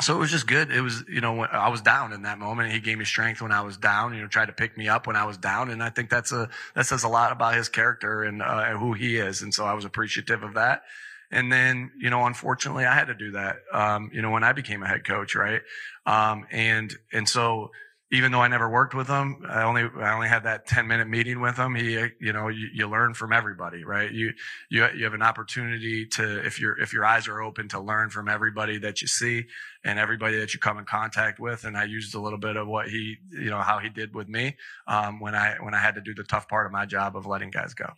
so 0.00 0.14
it 0.14 0.18
was 0.18 0.30
just 0.30 0.46
good. 0.46 0.70
It 0.70 0.80
was, 0.80 1.04
you 1.08 1.20
know, 1.20 1.42
I 1.44 1.68
was 1.68 1.80
down 1.80 2.12
in 2.12 2.22
that 2.22 2.38
moment. 2.38 2.72
He 2.72 2.78
gave 2.78 2.98
me 2.98 3.04
strength 3.04 3.42
when 3.42 3.50
I 3.50 3.62
was 3.62 3.76
down, 3.76 4.14
you 4.14 4.20
know, 4.20 4.28
tried 4.28 4.46
to 4.46 4.52
pick 4.52 4.76
me 4.76 4.88
up 4.88 5.06
when 5.06 5.16
I 5.16 5.24
was 5.24 5.36
down. 5.36 5.70
And 5.70 5.82
I 5.82 5.90
think 5.90 6.08
that's 6.08 6.30
a, 6.30 6.48
that 6.74 6.86
says 6.86 7.02
a 7.02 7.08
lot 7.08 7.32
about 7.32 7.54
his 7.54 7.68
character 7.68 8.22
and 8.22 8.40
uh, 8.40 8.76
who 8.78 8.92
he 8.92 9.16
is. 9.16 9.42
And 9.42 9.52
so 9.52 9.64
I 9.64 9.74
was 9.74 9.84
appreciative 9.84 10.44
of 10.44 10.54
that. 10.54 10.82
And 11.30 11.52
then, 11.52 11.90
you 11.98 12.10
know, 12.10 12.26
unfortunately 12.26 12.86
I 12.86 12.94
had 12.94 13.08
to 13.08 13.14
do 13.14 13.32
that, 13.32 13.56
um, 13.72 14.10
you 14.14 14.22
know, 14.22 14.30
when 14.30 14.44
I 14.44 14.52
became 14.52 14.82
a 14.82 14.88
head 14.88 15.04
coach, 15.04 15.34
right? 15.34 15.62
Um, 16.06 16.46
and, 16.50 16.94
and 17.12 17.28
so 17.28 17.70
even 18.10 18.32
though 18.32 18.40
I 18.40 18.48
never 18.48 18.70
worked 18.70 18.94
with 18.94 19.06
him, 19.06 19.44
I 19.48 19.62
only, 19.62 19.82
I 20.00 20.14
only 20.14 20.28
had 20.28 20.44
that 20.44 20.66
10 20.66 20.86
minute 20.86 21.08
meeting 21.08 21.40
with 21.40 21.56
him. 21.56 21.74
He, 21.74 21.92
you 22.20 22.32
know, 22.32 22.48
you, 22.48 22.68
you 22.72 22.88
learn 22.88 23.12
from 23.12 23.32
everybody, 23.32 23.84
right? 23.84 24.10
You, 24.10 24.32
you, 24.70 24.86
you 24.96 25.04
have 25.04 25.12
an 25.12 25.22
opportunity 25.22 26.06
to, 26.06 26.44
if 26.44 26.58
your, 26.58 26.78
if 26.80 26.92
your 26.92 27.04
eyes 27.04 27.28
are 27.28 27.42
open 27.42 27.68
to 27.68 27.80
learn 27.80 28.08
from 28.08 28.28
everybody 28.28 28.78
that 28.78 29.02
you 29.02 29.08
see 29.08 29.44
and 29.84 29.98
everybody 29.98 30.38
that 30.38 30.54
you 30.54 30.60
come 30.60 30.78
in 30.78 30.86
contact 30.86 31.38
with. 31.38 31.64
And 31.64 31.76
I 31.76 31.84
used 31.84 32.14
a 32.14 32.20
little 32.20 32.38
bit 32.38 32.56
of 32.56 32.66
what 32.66 32.88
he, 32.88 33.16
you 33.30 33.50
know, 33.50 33.60
how 33.60 33.78
he 33.78 33.90
did 33.90 34.14
with 34.14 34.28
me, 34.28 34.56
um, 34.86 35.20
when 35.20 35.34
I, 35.34 35.56
when 35.60 35.74
I 35.74 35.78
had 35.78 35.94
to 35.96 36.00
do 36.00 36.14
the 36.14 36.24
tough 36.24 36.48
part 36.48 36.64
of 36.64 36.72
my 36.72 36.86
job 36.86 37.14
of 37.14 37.26
letting 37.26 37.50
guys 37.50 37.74
go. 37.74 37.92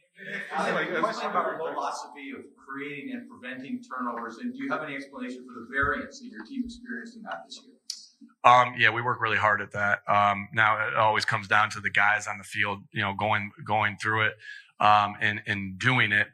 I 0.55 0.69
have 0.69 1.03
question 1.03 1.31
about 1.31 1.57
philosophy 1.57 2.33
of 2.37 2.45
creating 2.57 3.13
and 3.13 3.29
preventing 3.29 3.83
turnovers, 3.83 4.39
and 4.39 4.53
do 4.53 4.63
you 4.63 4.71
have 4.71 4.83
any 4.83 4.95
explanation 4.95 5.45
for 5.47 5.61
the 5.61 5.67
variance 5.71 6.19
that 6.21 6.27
your 6.27 6.45
team 6.45 6.63
experienced 6.65 7.17
in 7.17 7.23
that 7.23 7.45
this 7.47 7.61
year? 7.65 7.70
Um, 8.43 8.75
yeah, 8.79 8.91
we 8.91 9.03
work 9.03 9.21
really 9.21 9.37
hard 9.37 9.61
at 9.61 9.73
that. 9.73 10.01
Um, 10.09 10.49
now 10.55 10.89
it 10.89 10.95
always 10.95 11.25
comes 11.25 11.47
down 11.47 11.71
to 11.71 11.81
the 11.81 11.91
guys 11.91 12.27
on 12.27 12.39
the 12.39 12.45
field, 12.45 12.81
you 12.93 13.03
know, 13.03 13.15
going 13.15 13.51
going 13.65 13.97
through 14.01 14.27
it 14.27 14.35
um, 14.81 15.15
and 15.21 15.43
and 15.47 15.79
doing 15.79 16.13
it. 16.13 16.29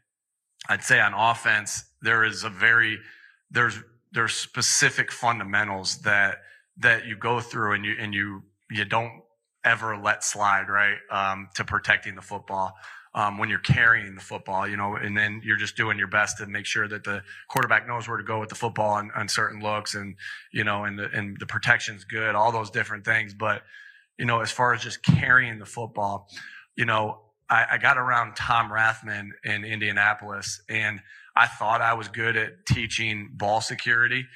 I'd 0.69 0.83
say 0.83 1.00
on 1.00 1.14
offense, 1.14 1.85
there 2.02 2.25
is 2.25 2.45
a 2.45 2.50
very 2.50 2.99
there's 3.50 3.78
there's 4.12 4.35
specific 4.35 5.11
fundamentals 5.12 5.99
that 5.99 6.38
that 6.78 7.07
you 7.07 7.16
go 7.16 7.40
through 7.40 7.75
and 7.75 7.85
you 7.85 7.97
and 7.99 8.14
you 8.14 8.43
you 8.71 8.85
don't 8.85 9.23
ever 9.66 9.96
let 9.96 10.25
slide 10.25 10.68
right 10.68 10.96
um, 11.11 11.49
to 11.54 11.64
protecting 11.64 12.14
the 12.14 12.23
football 12.23 12.75
um, 13.16 13.38
when 13.38 13.49
you're 13.49 13.58
carrying 13.58 14.14
the 14.14 14.20
football, 14.20 14.68
you 14.68 14.76
know, 14.76 14.94
and 14.94 15.16
then 15.16 15.40
you're 15.42 15.56
just 15.56 15.75
doing 15.75 15.99
your 15.99 16.06
best 16.06 16.37
to 16.37 16.46
make 16.46 16.66
sure 16.66 16.87
that 16.87 17.02
the 17.02 17.23
quarterback 17.49 17.88
knows 17.88 18.06
where 18.06 18.18
to 18.18 18.23
go 18.23 18.38
with 18.38 18.50
the 18.50 18.54
football 18.54 18.90
on, 18.90 19.11
on 19.16 19.26
certain 19.26 19.61
looks 19.61 19.94
and, 19.94 20.16
you 20.52 20.62
know, 20.62 20.85
and 20.85 20.99
the, 20.99 21.08
and 21.12 21.38
the 21.40 21.46
protection's 21.46 22.04
good, 22.04 22.35
all 22.35 22.52
those 22.52 22.70
different 22.70 23.06
things. 23.06 23.32
But, 23.32 23.62
you 24.18 24.26
know, 24.26 24.40
as 24.40 24.50
far 24.50 24.75
as 24.75 24.82
just 24.82 25.02
carrying 25.02 25.58
the 25.58 25.66
football, 25.66 26.28
you 26.76 26.85
know, 26.85 27.23
I, 27.49 27.64
I 27.73 27.78
got 27.78 27.96
around 27.96 28.37
Tom 28.37 28.70
Rathman 28.70 29.30
in 29.44 29.64
Indianapolis 29.64 30.61
and 30.68 31.00
I 31.35 31.46
thought 31.46 31.80
I 31.80 31.94
was 31.94 32.08
good 32.08 32.37
at 32.37 32.66
teaching 32.66 33.30
ball 33.32 33.62
security 33.62 34.26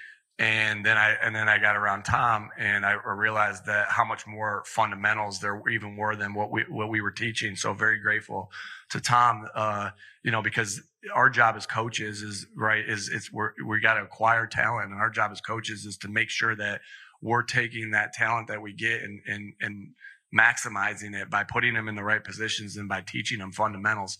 and 0.40 0.86
then 0.86 0.96
I 0.96 1.16
and 1.22 1.36
then 1.36 1.50
I 1.50 1.58
got 1.58 1.76
around 1.76 2.04
Tom, 2.04 2.48
and 2.58 2.86
I 2.86 2.92
realized 2.92 3.66
that 3.66 3.88
how 3.88 4.06
much 4.06 4.26
more 4.26 4.62
fundamentals 4.64 5.38
there 5.38 5.62
even 5.68 5.96
were 5.96 6.16
than 6.16 6.32
what 6.32 6.50
we 6.50 6.64
what 6.66 6.88
we 6.88 7.02
were 7.02 7.10
teaching. 7.10 7.54
So 7.56 7.74
very 7.74 8.00
grateful 8.00 8.50
to 8.88 9.00
Tom, 9.02 9.46
uh, 9.54 9.90
you 10.22 10.30
know, 10.30 10.40
because 10.40 10.80
our 11.14 11.28
job 11.28 11.56
as 11.56 11.66
coaches 11.66 12.22
is 12.22 12.46
right 12.56 12.82
is 12.88 13.10
it's 13.10 13.30
we're 13.30 13.50
we 13.66 13.80
got 13.80 13.94
to 13.94 14.02
acquire 14.02 14.46
talent, 14.46 14.90
and 14.92 14.98
our 14.98 15.10
job 15.10 15.30
as 15.30 15.42
coaches 15.42 15.84
is 15.84 15.98
to 15.98 16.08
make 16.08 16.30
sure 16.30 16.56
that 16.56 16.80
we're 17.20 17.42
taking 17.42 17.90
that 17.90 18.14
talent 18.14 18.48
that 18.48 18.62
we 18.62 18.72
get 18.72 19.02
and 19.02 19.20
and 19.26 19.52
and 19.60 19.88
maximizing 20.36 21.20
it 21.20 21.28
by 21.30 21.44
putting 21.44 21.74
them 21.74 21.88
in 21.88 21.96
the 21.96 22.04
right 22.04 22.22
positions 22.22 22.76
and 22.76 22.88
by 22.88 23.00
teaching 23.00 23.38
them 23.38 23.52
fundamentals 23.52 24.18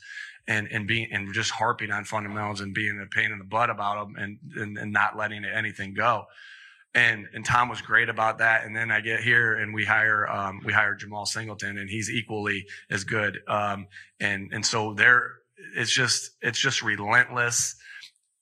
and 0.49 0.69
and 0.73 0.87
being 0.87 1.09
and 1.12 1.33
just 1.33 1.50
harping 1.50 1.90
on 1.90 2.05
fundamentals 2.05 2.61
and 2.61 2.75
being 2.75 3.00
a 3.00 3.07
pain 3.07 3.31
in 3.31 3.38
the 3.38 3.45
butt 3.45 3.71
about 3.71 4.07
them 4.07 4.17
and 4.17 4.38
and, 4.57 4.79
and 4.79 4.93
not 4.93 5.17
letting 5.17 5.45
anything 5.45 5.95
go. 5.95 6.25
And 6.95 7.26
and 7.35 7.45
Tom 7.45 7.69
was 7.69 7.81
great 7.81 8.09
about 8.09 8.38
that. 8.38 8.64
And 8.64 8.75
then 8.75 8.90
I 8.90 9.00
get 9.00 9.21
here 9.21 9.55
and 9.55 9.73
we 9.73 9.85
hire 9.85 10.29
um, 10.29 10.61
we 10.64 10.73
hire 10.73 10.95
Jemal 10.97 11.26
Singleton 11.26 11.79
and 11.79 11.88
he's 11.88 12.11
equally 12.11 12.67
as 12.90 13.05
good. 13.05 13.38
Um, 13.47 13.87
and 14.19 14.50
and 14.52 14.67
so 14.67 14.95
there 14.95 15.35
it's 15.76 15.95
just 15.95 16.33
it's 16.43 16.59
just 16.59 16.83
relentless. 16.83 17.76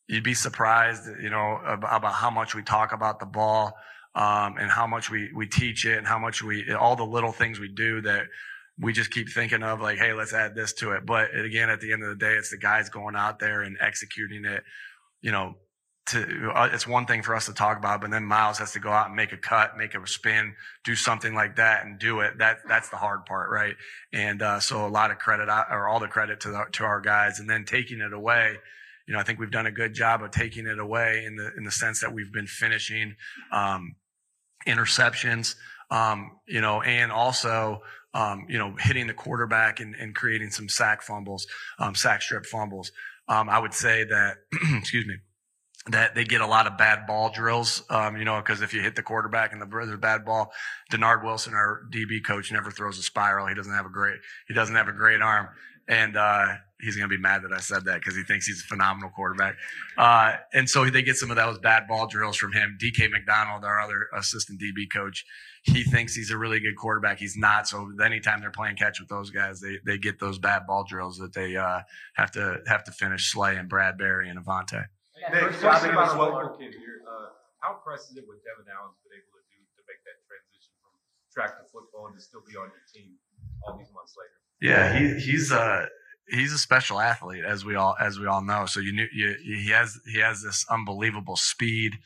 You'd 0.07 0.25
be 0.25 0.35
surprised, 0.35 1.07
you 1.21 1.29
know, 1.29 1.61
about, 1.67 1.99
about 1.99 2.15
how 2.15 2.31
much 2.31 2.55
we 2.55 2.63
talk 2.63 2.93
about 2.93 3.21
the 3.21 3.27
ball. 3.27 3.75
Um, 4.19 4.57
and 4.59 4.69
how 4.69 4.87
much 4.87 5.11
we, 5.11 5.31
we 5.33 5.47
teach 5.47 5.87
it 5.87 5.97
and 5.97 6.07
how 6.07 6.19
much 6.19 6.43
we, 6.43 6.73
all 6.75 6.97
the 6.97 7.07
little 7.07 7.31
things 7.31 7.61
we 7.61 7.69
do 7.69 8.01
that 8.01 8.27
we 8.81 8.93
just 8.93 9.13
keep 9.13 9.29
thinking 9.29 9.63
of 9.63 9.81
like, 9.81 9.99
hey, 9.99 10.13
let's 10.13 10.33
add 10.33 10.55
this 10.55 10.73
to 10.75 10.93
it. 10.93 11.07
But 11.07 11.35
again, 11.37 11.71
at 11.71 11.81
the 11.81 11.93
end 11.93 12.03
of 12.03 12.11
the 12.11 12.17
day, 12.17 12.35
it's 12.35 12.51
the 12.51 12.59
guys 12.59 12.89
going 12.89 13.17
out 13.17 13.39
there 13.39 13.63
and 13.63 13.77
executing 13.81 14.45
it, 14.45 14.63
you 15.21 15.31
know, 15.31 15.55
to 16.07 16.51
uh, 16.55 16.71
it's 16.73 16.87
one 16.87 17.07
thing 17.07 17.23
for 17.23 17.35
us 17.35 17.47
to 17.47 17.53
talk 17.53 17.77
about, 17.77 18.01
but 18.01 18.11
then 18.11 18.25
Miles 18.25 18.59
has 18.59 18.73
to 18.73 18.81
go 18.81 18.91
out 18.91 19.09
and 19.09 19.17
make 19.17 19.33
a 19.33 19.37
cut, 19.37 19.77
make 19.77 19.95
a 19.95 20.07
spin, 20.07 20.55
do 20.85 20.95
something 20.95 21.35
like 21.35 21.57
that, 21.57 21.85
and 21.85 21.99
do 21.99 22.21
it. 22.21 22.39
That 22.39 22.59
that's 22.67 22.89
the 22.89 22.97
hard 22.97 23.27
part, 23.27 23.51
right? 23.51 23.75
And 24.13 24.41
uh, 24.41 24.61
so 24.61 24.87
a 24.87 24.89
lot 24.89 25.11
of 25.11 25.19
credit 25.19 25.49
or 25.49 25.87
all 25.87 26.01
the 26.01 26.09
credit 26.09 26.41
to 26.41 26.51
the, 26.51 26.65
to 26.73 26.85
our 26.85 27.01
guys, 27.01 27.41
and 27.41 27.49
then 27.49 27.65
taking 27.65 28.01
it 28.01 28.13
away. 28.13 28.57
You 29.07 29.15
know, 29.15 29.21
I 29.21 29.23
think 29.23 29.39
we've 29.39 29.51
done 29.51 29.67
a 29.67 29.71
good 29.71 29.95
job 29.95 30.23
of 30.23 30.31
taking 30.31 30.67
it 30.67 30.79
away 30.79 31.25
in 31.27 31.37
the 31.37 31.53
in 31.57 31.65
the 31.65 31.71
sense 31.71 32.01
that 32.01 32.13
we've 32.13 32.33
been 32.33 32.47
finishing 32.47 33.15
um, 33.53 33.97
interceptions. 34.67 35.55
Um, 35.91 36.39
you 36.47 36.61
know, 36.61 36.83
and 36.83 37.11
also 37.11 37.83
um, 38.15 38.47
you 38.49 38.59
know 38.59 38.75
hitting 38.79 39.07
the 39.07 39.15
quarterback 39.15 39.81
and, 39.81 39.95
and 39.95 40.15
creating 40.15 40.51
some 40.51 40.69
sack 40.69 41.03
fumbles, 41.03 41.47
um, 41.79 41.95
sack 41.95 42.23
strip 42.23 42.47
fumbles. 42.47 42.93
Um, 43.29 43.49
I 43.49 43.59
would 43.59 43.75
say 43.75 44.05
that, 44.05 44.39
excuse 44.79 45.07
me, 45.07 45.17
that 45.91 46.15
they 46.15 46.25
get 46.25 46.41
a 46.41 46.47
lot 46.47 46.67
of 46.67 46.79
bad 46.79 47.07
ball 47.07 47.31
drills, 47.31 47.83
um, 47.91 48.17
you 48.17 48.25
know, 48.25 48.39
because 48.39 48.63
if 48.63 48.75
you 48.75 48.81
hit 48.81 48.97
the 48.97 49.03
quarterback 49.03 49.53
and 49.53 49.61
the 49.61 49.67
there's 49.67 49.99
bad 49.99 50.25
ball, 50.25 50.53
Dennard 50.91 51.25
Wilson, 51.25 51.55
our 51.55 51.83
DB 51.93 52.25
coach, 52.25 52.51
never 52.53 52.71
throws 52.71 52.99
a 52.99 53.03
spiral. 53.03 53.47
He 53.47 53.55
doesn't 53.55 53.73
have 53.73 53.87
a 53.87 53.91
great 53.91 54.19
he 54.47 54.55
doesn't 54.55 54.75
have 54.75 54.89
a 54.89 54.93
great 54.93 55.23
arm, 55.23 55.49
and 55.87 56.17
uh, 56.17 56.55
he's 56.81 56.97
gonna 56.97 57.09
be 57.09 57.19
mad 57.19 57.43
that 57.43 57.53
I 57.53 57.61
said 57.61 57.85
that 57.87 58.01
because 58.01 58.17
he 58.17 58.23
thinks 58.23 58.47
he's 58.47 58.63
a 58.63 58.67
phenomenal 58.67 59.11
quarterback. 59.11 59.57
Uh, 59.97 60.37
and 60.53 60.69
so 60.69 60.85
they 60.89 61.03
get 61.03 61.17
some 61.17 61.31
of 61.31 61.37
those 61.37 61.59
bad 61.59 61.89
ball 61.89 62.07
drills 62.07 62.37
from 62.37 62.53
him. 62.53 62.79
DK 62.81 63.11
McDonald, 63.11 63.65
our 63.65 63.81
other 63.81 64.07
assistant 64.17 64.61
DB 64.61 64.87
coach, 64.93 65.25
he 65.63 65.83
thinks 65.83 66.15
he's 66.15 66.31
a 66.31 66.39
really 66.39 66.61
good 66.61 66.77
quarterback. 66.77 67.19
He's 67.19 67.37
not. 67.37 67.69
So 67.69 67.91
anytime 68.03 68.41
they're 68.41 68.51
playing 68.51 68.77
catch 68.77 69.01
with 69.01 69.09
those 69.09 69.31
guys, 69.31 69.61
they 69.61 69.79
they 69.85 69.99
get 69.99 70.19
those 70.19 70.39
bad 70.39 70.67
ball 70.67 70.85
drills 70.85 71.19
that 71.19 71.33
they 71.33 71.57
uh, 71.57 71.81
have 72.15 72.31
to 72.33 72.61
have 72.67 72.85
to 72.85 72.93
finish 72.93 73.33
Slay 73.33 73.57
and 73.57 73.69
Bradberry 73.71 74.31
and 74.31 74.39
Avonte. 74.39 74.87
Nick, 75.33 75.59
question 75.59 75.91
about 75.91 76.17
a 76.17 76.19
local 76.19 76.57
kid 76.57 76.75
here. 76.75 77.03
Uh, 77.03 77.35
how 77.59 77.75
impressed 77.75 78.11
is 78.11 78.17
it 78.17 78.25
what 78.27 78.39
Devin 78.47 78.71
Allen's 78.71 78.97
been 79.03 79.19
able 79.19 79.35
to 79.35 79.43
do 79.51 79.59
to 79.59 79.83
make 79.91 79.99
that 80.07 80.23
transition 80.31 80.73
from 80.79 80.95
track 81.35 81.59
to 81.59 81.67
football 81.75 82.07
and 82.07 82.15
to 82.15 82.23
still 82.23 82.43
be 82.47 82.55
on 82.55 82.71
your 82.71 82.87
team 82.87 83.19
all 83.67 83.77
these 83.77 83.91
months 83.91 84.15
later? 84.15 84.39
Yeah, 84.63 84.95
he, 84.95 85.19
he's 85.19 85.51
uh 85.51 85.87
he's 86.31 86.53
a 86.53 86.59
special 86.59 87.01
athlete 87.01 87.45
as 87.45 87.65
we 87.65 87.75
all 87.75 87.97
as 88.01 88.19
we 88.19 88.27
all 88.27 88.43
know. 88.43 88.67
So 88.67 88.81
you 88.81 88.93
knew 88.93 89.07
you, 89.13 89.35
he 89.43 89.71
has 89.71 89.99
he 90.07 90.21
has 90.21 90.43
this 90.43 90.65
unbelievable 90.71 91.37
speed. 91.37 91.99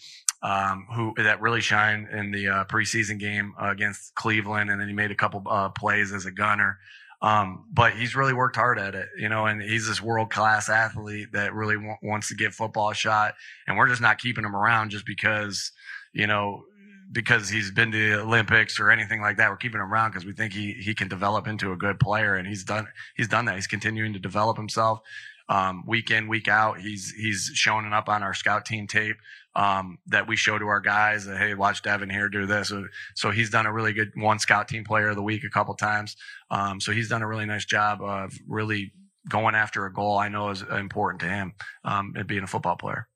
Um, 0.44 0.88
who 0.92 1.14
that 1.18 1.40
really 1.40 1.60
shined 1.60 2.08
in 2.08 2.32
the 2.32 2.48
uh, 2.48 2.64
preseason 2.64 3.16
game 3.16 3.54
uh, 3.62 3.70
against 3.70 4.12
Cleveland, 4.16 4.70
and 4.70 4.80
then 4.80 4.88
he 4.88 4.92
made 4.92 5.12
a 5.12 5.14
couple 5.14 5.40
uh, 5.48 5.68
plays 5.68 6.12
as 6.12 6.26
a 6.26 6.32
gunner. 6.32 6.80
Um, 7.22 7.66
but 7.72 7.92
he's 7.92 8.16
really 8.16 8.32
worked 8.32 8.56
hard 8.56 8.80
at 8.80 8.96
it, 8.96 9.08
you 9.16 9.28
know, 9.28 9.46
and 9.46 9.62
he's 9.62 9.86
this 9.86 10.02
world 10.02 10.30
class 10.30 10.68
athlete 10.68 11.28
that 11.32 11.54
really 11.54 11.76
w- 11.76 11.94
wants 12.02 12.26
to 12.28 12.34
give 12.34 12.52
football 12.52 12.90
a 12.90 12.94
shot. 12.94 13.34
And 13.68 13.78
we're 13.78 13.86
just 13.88 14.00
not 14.00 14.18
keeping 14.18 14.44
him 14.44 14.56
around 14.56 14.90
just 14.90 15.06
because, 15.06 15.70
you 16.12 16.26
know, 16.26 16.64
because 17.12 17.48
he's 17.48 17.70
been 17.70 17.92
to 17.92 18.10
the 18.10 18.20
Olympics 18.22 18.80
or 18.80 18.90
anything 18.90 19.20
like 19.20 19.36
that. 19.36 19.50
We're 19.50 19.56
keeping 19.56 19.80
him 19.80 19.92
around 19.92 20.10
because 20.10 20.24
we 20.24 20.32
think 20.32 20.52
he, 20.52 20.72
he 20.72 20.94
can 20.94 21.08
develop 21.08 21.46
into 21.46 21.72
a 21.72 21.76
good 21.76 22.00
player 22.00 22.34
and 22.34 22.48
he's 22.48 22.64
done, 22.64 22.88
he's 23.16 23.28
done 23.28 23.44
that. 23.44 23.54
He's 23.56 23.66
continuing 23.66 24.12
to 24.14 24.18
develop 24.18 24.56
himself. 24.56 25.00
Um, 25.48 25.84
week 25.86 26.10
in, 26.10 26.28
week 26.28 26.48
out, 26.48 26.80
he's, 26.80 27.10
he's 27.10 27.50
showing 27.54 27.92
up 27.92 28.08
on 28.08 28.22
our 28.22 28.32
scout 28.32 28.64
team 28.64 28.86
tape 28.86 29.16
um, 29.54 29.98
that 30.06 30.26
we 30.26 30.36
show 30.36 30.58
to 30.58 30.66
our 30.66 30.80
guys 30.80 31.26
that, 31.26 31.36
hey, 31.36 31.54
watch 31.54 31.82
Devin 31.82 32.08
here 32.08 32.28
do 32.28 32.46
this. 32.46 32.68
So, 32.68 32.86
so, 33.14 33.30
he's 33.30 33.50
done 33.50 33.66
a 33.66 33.72
really 33.72 33.92
good 33.92 34.12
one 34.14 34.38
scout 34.38 34.68
team 34.68 34.84
player 34.84 35.08
of 35.08 35.16
the 35.16 35.22
week 35.22 35.44
a 35.44 35.50
couple 35.50 35.74
times. 35.74 36.16
Um, 36.50 36.80
so 36.80 36.92
he's 36.92 37.08
done 37.08 37.20
a 37.20 37.28
really 37.28 37.44
nice 37.44 37.66
job 37.66 38.00
of 38.00 38.32
really 38.48 38.92
going 39.28 39.54
after 39.54 39.84
a 39.84 39.92
goal 39.92 40.16
I 40.16 40.28
know 40.28 40.50
is 40.50 40.62
important 40.62 41.20
to 41.20 41.28
him, 41.28 41.52
um, 41.84 42.14
being 42.26 42.44
a 42.44 42.46
football 42.46 42.76
player. 42.76 43.08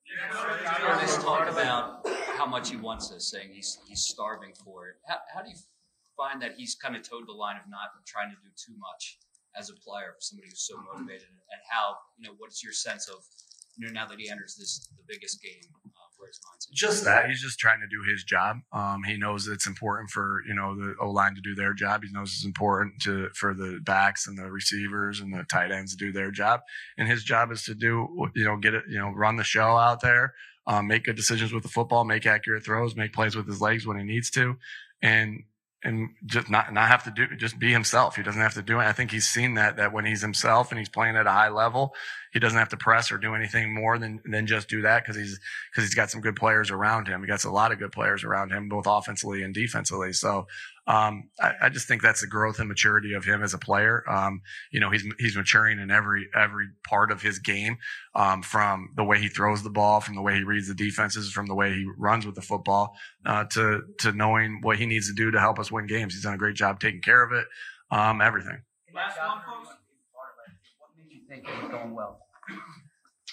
Talk 1.23 1.49
about 1.51 1.96
how 2.47 2.51
much 2.53 2.71
he 2.71 2.77
wants 2.77 3.09
this, 3.09 3.29
saying 3.29 3.49
he's, 3.53 3.79
he's 3.89 4.03
starving 4.03 4.53
for 4.65 4.87
it. 4.87 4.95
How, 5.09 5.17
how 5.35 5.43
do 5.43 5.51
you 5.51 5.57
find 6.17 6.41
that 6.41 6.55
he's 6.57 6.77
kind 6.77 6.95
of 6.95 7.03
towed 7.03 7.27
the 7.27 7.33
line 7.33 7.57
of 7.57 7.69
not 7.69 7.91
trying 8.07 8.31
to 8.31 8.37
do 8.37 8.49
too 8.55 8.79
much 8.79 9.19
as 9.59 9.69
a 9.69 9.75
player 9.75 10.15
for 10.15 10.21
somebody 10.21 10.49
who's 10.49 10.63
so 10.63 10.79
motivated? 10.79 11.27
And 11.27 11.61
how, 11.69 11.97
you 12.17 12.29
know, 12.29 12.35
what's 12.39 12.63
your 12.63 12.73
sense 12.73 13.09
of, 13.09 13.19
you 13.77 13.87
know, 13.87 13.93
now 13.93 14.07
that 14.07 14.21
he 14.21 14.31
enters 14.31 14.55
this, 14.55 14.87
the 14.95 15.03
biggest 15.09 15.43
game, 15.43 15.67
just 16.73 17.05
that 17.05 17.29
he's 17.29 17.41
just 17.41 17.59
trying 17.59 17.81
to 17.81 17.87
do 17.87 18.03
his 18.09 18.25
job. 18.25 18.59
Um, 18.73 19.03
he 19.05 19.17
knows 19.17 19.47
it's 19.47 19.67
important 19.67 20.11
for 20.11 20.43
you 20.47 20.55
know 20.55 20.75
the 20.75 20.95
O 21.01 21.11
line 21.11 21.35
to 21.35 21.41
do 21.41 21.55
their 21.55 21.73
job. 21.73 22.03
He 22.05 22.13
knows 22.13 22.33
it's 22.35 22.45
important 22.45 23.01
to 23.03 23.29
for 23.35 23.55
the 23.55 23.81
backs 23.83 24.27
and 24.27 24.39
the 24.39 24.51
receivers 24.51 25.21
and 25.21 25.33
the 25.33 25.45
tight 25.45 25.71
ends 25.71 25.93
to 25.93 25.97
do 25.97 26.13
their 26.13 26.31
job. 26.31 26.61
And 26.99 27.09
his 27.09 27.25
job 27.25 27.51
is 27.51 27.65
to 27.65 27.75
do 27.75 28.31
you 28.35 28.45
know 28.45 28.57
get 28.57 28.75
it 28.75 28.85
you 28.89 28.99
know 28.99 29.11
run 29.11 29.37
the 29.37 29.45
show 29.45 29.77
out 29.77 30.01
there, 30.01 30.35
um, 30.67 30.87
make 30.87 31.05
good 31.05 31.17
decisions 31.17 31.53
with 31.53 31.63
the 31.63 31.69
football, 31.69 32.05
make 32.05 32.27
accurate 32.27 32.65
throws, 32.65 32.97
make 32.97 33.13
plays 33.13 33.37
with 33.37 33.47
his 33.47 33.61
legs 33.61 33.87
when 33.87 33.99
he 33.99 34.05
needs 34.05 34.31
to, 34.31 34.57
and 35.03 35.45
and 35.87 36.11
just 36.27 36.51
not 36.51 36.73
not 36.73 36.89
have 36.89 37.05
to 37.05 37.13
do 37.13 37.37
just 37.37 37.61
be 37.61 37.71
himself. 37.71 38.17
He 38.17 38.25
doesn't 38.25 38.41
have 38.41 38.55
to 38.55 38.63
do 38.63 38.81
it. 38.81 38.85
I 38.85 38.93
think 38.93 39.13
he's 39.13 39.31
seen 39.31 39.55
that 39.55 39.77
that 39.77 39.93
when 39.93 40.05
he's 40.05 40.21
himself 40.21 40.73
and 40.73 40.81
he's 40.81 40.89
playing 40.89 41.17
at 41.17 41.29
a 41.29 41.31
high 41.31 41.49
level, 41.49 41.95
he 42.33 42.41
doesn't 42.41 42.59
have 42.59 42.71
to 42.71 42.77
press 42.77 43.13
or 43.13 43.19
do 43.19 43.37
anything 43.37 43.73
more 43.73 43.97
than 43.97 44.21
than 44.25 44.49
just 44.49 44.69
do 44.69 44.83
that 44.83 45.05
because 45.05 45.17
he's 45.17 45.39
because 45.71 45.85
he's 45.85 45.95
got 45.95 46.11
some 46.11 46.21
good 46.21 46.35
players 46.35 46.73
around 46.73 47.07
him. 47.07 47.21
He 47.21 47.29
got 47.29 47.45
a 47.45 47.51
lot 47.51 47.71
of 47.71 47.79
good 47.79 47.93
players 47.93 48.25
around 48.25 48.51
him, 48.51 48.69
both 48.69 48.87
offensively 48.89 49.45
and 49.45 49.55
defensively. 49.55 50.13
So 50.13 50.49
um, 50.87 51.31
I, 51.41 51.53
I, 51.63 51.69
just 51.69 51.89
think 51.89 52.01
that's 52.01 52.21
the 52.21 52.29
growth 52.29 52.61
and 52.61 52.69
maturity 52.69 53.13
of 53.15 53.25
him 53.25 53.43
as 53.43 53.53
a 53.53 53.59
player. 53.59 54.09
Um, 54.09 54.41
you 54.71 54.79
know, 54.79 54.91
he's 54.91 55.05
he's 55.19 55.37
maturing 55.37 55.81
in 55.81 55.91
every 55.91 56.29
every 56.33 56.69
part 56.89 57.11
of 57.11 57.23
his 57.23 57.41
game, 57.41 57.79
um, 58.15 58.43
from 58.43 58.91
the 58.97 59.03
way 59.03 59.19
he 59.19 59.27
throws 59.27 59.65
the 59.65 59.71
ball, 59.71 60.01
from 60.01 60.15
the 60.15 60.23
way 60.23 60.37
he 60.37 60.45
reads 60.45 60.69
the 60.69 60.75
defenses, 60.75 61.33
from 61.33 61.47
the 61.47 61.57
way 61.57 61.73
he 61.73 61.91
runs 61.99 62.25
with 62.25 62.37
the 62.37 62.43
football, 62.43 62.95
uh, 63.25 63.45
to 63.47 63.83
to 63.99 64.13
knowing 64.13 64.61
what 64.63 64.79
he 64.79 64.87
needs 64.87 65.09
to 65.09 65.15
do 65.15 65.33
to 65.33 65.41
help 65.41 65.59
us 65.59 65.73
win 65.73 65.87
games. 65.87 66.15
He's 66.15 66.23
done 66.23 66.35
a 66.35 66.39
great 66.39 66.55
job 66.55 66.79
taking 66.79 67.01
care 67.03 67.23
of 67.23 67.33
it. 67.33 67.47
Um, 67.91 68.21
everything. 68.21 68.59
Last 68.95 69.19
one, 69.19 69.39
folks. 69.45 69.77
What 70.79 70.91
made 70.97 71.13
you 71.13 71.21
think 71.29 71.49
it 71.49 71.63
was 71.63 71.73
going 71.73 71.95
well? 71.95 72.21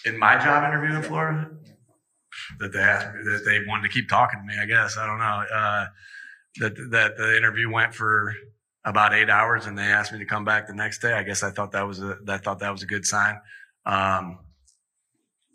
In 0.06 0.18
my 0.18 0.38
job 0.38 0.64
interview 0.64 0.98
in 0.98 1.04
Florida, 1.04 1.52
that 2.60 2.74
they 2.74 2.80
asked 2.80 3.14
me 3.14 3.22
that 3.24 3.44
they 3.46 3.60
wanted 3.68 3.84
to 3.84 3.90
keep 3.90 4.10
talking 4.10 4.40
to 4.40 4.46
me. 4.46 4.60
I 4.60 4.66
guess 4.66 4.98
I 4.98 5.06
don't 5.06 5.20
know. 5.20 5.46
Uh, 5.56 5.86
that 6.60 6.76
that 6.92 7.18
the 7.18 7.38
interview 7.38 7.72
went 7.72 7.94
for 7.94 8.36
about 8.86 9.14
eight 9.14 9.30
hours, 9.30 9.66
and 9.66 9.78
they 9.78 9.84
asked 9.84 10.12
me 10.12 10.20
to 10.20 10.26
come 10.26 10.46
back 10.46 10.68
the 10.68 10.74
next 10.74 11.00
day. 11.00 11.14
I 11.14 11.24
guess 11.24 11.44
I 11.44 11.52
thought 11.52 11.72
that 11.72 11.88
was 11.88 12.02
a 12.02 12.18
I 12.28 12.38
thought 12.38 12.60
that 12.60 12.72
was 12.72 12.84
a 12.84 12.88
good 12.88 13.06
sign. 13.06 13.40
Um, 13.86 14.40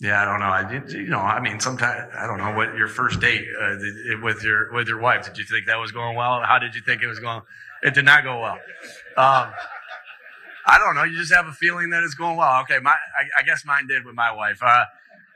yeah, 0.00 0.22
I 0.22 0.24
don't 0.24 0.40
know. 0.40 0.46
I 0.46 0.82
you 0.88 1.08
know, 1.08 1.18
I 1.18 1.40
mean, 1.40 1.58
sometimes 1.58 2.12
I 2.16 2.26
don't 2.26 2.38
know 2.38 2.52
what 2.56 2.76
your 2.76 2.88
first 2.88 3.20
date 3.20 3.46
uh, 3.60 3.76
with 4.22 4.44
your 4.44 4.72
with 4.72 4.88
your 4.88 5.00
wife. 5.00 5.24
Did 5.24 5.38
you 5.38 5.44
think 5.44 5.66
that 5.66 5.76
was 5.76 5.92
going 5.92 6.16
well? 6.16 6.40
How 6.42 6.58
did 6.58 6.74
you 6.74 6.80
think 6.80 7.02
it 7.02 7.08
was 7.08 7.18
going? 7.18 7.42
It 7.82 7.94
did 7.94 8.04
not 8.04 8.24
go 8.24 8.40
well. 8.40 8.58
Um, 9.16 9.52
I 10.66 10.78
don't 10.78 10.94
know. 10.94 11.04
You 11.04 11.18
just 11.18 11.32
have 11.32 11.46
a 11.46 11.52
feeling 11.52 11.90
that 11.90 12.02
it's 12.02 12.14
going 12.14 12.36
well. 12.36 12.62
Okay, 12.62 12.78
my 12.80 12.90
I, 12.90 13.40
I 13.40 13.42
guess 13.42 13.64
mine 13.64 13.86
did 13.86 14.04
with 14.04 14.14
my 14.14 14.30
wife. 14.32 14.62
Uh, 14.62 14.84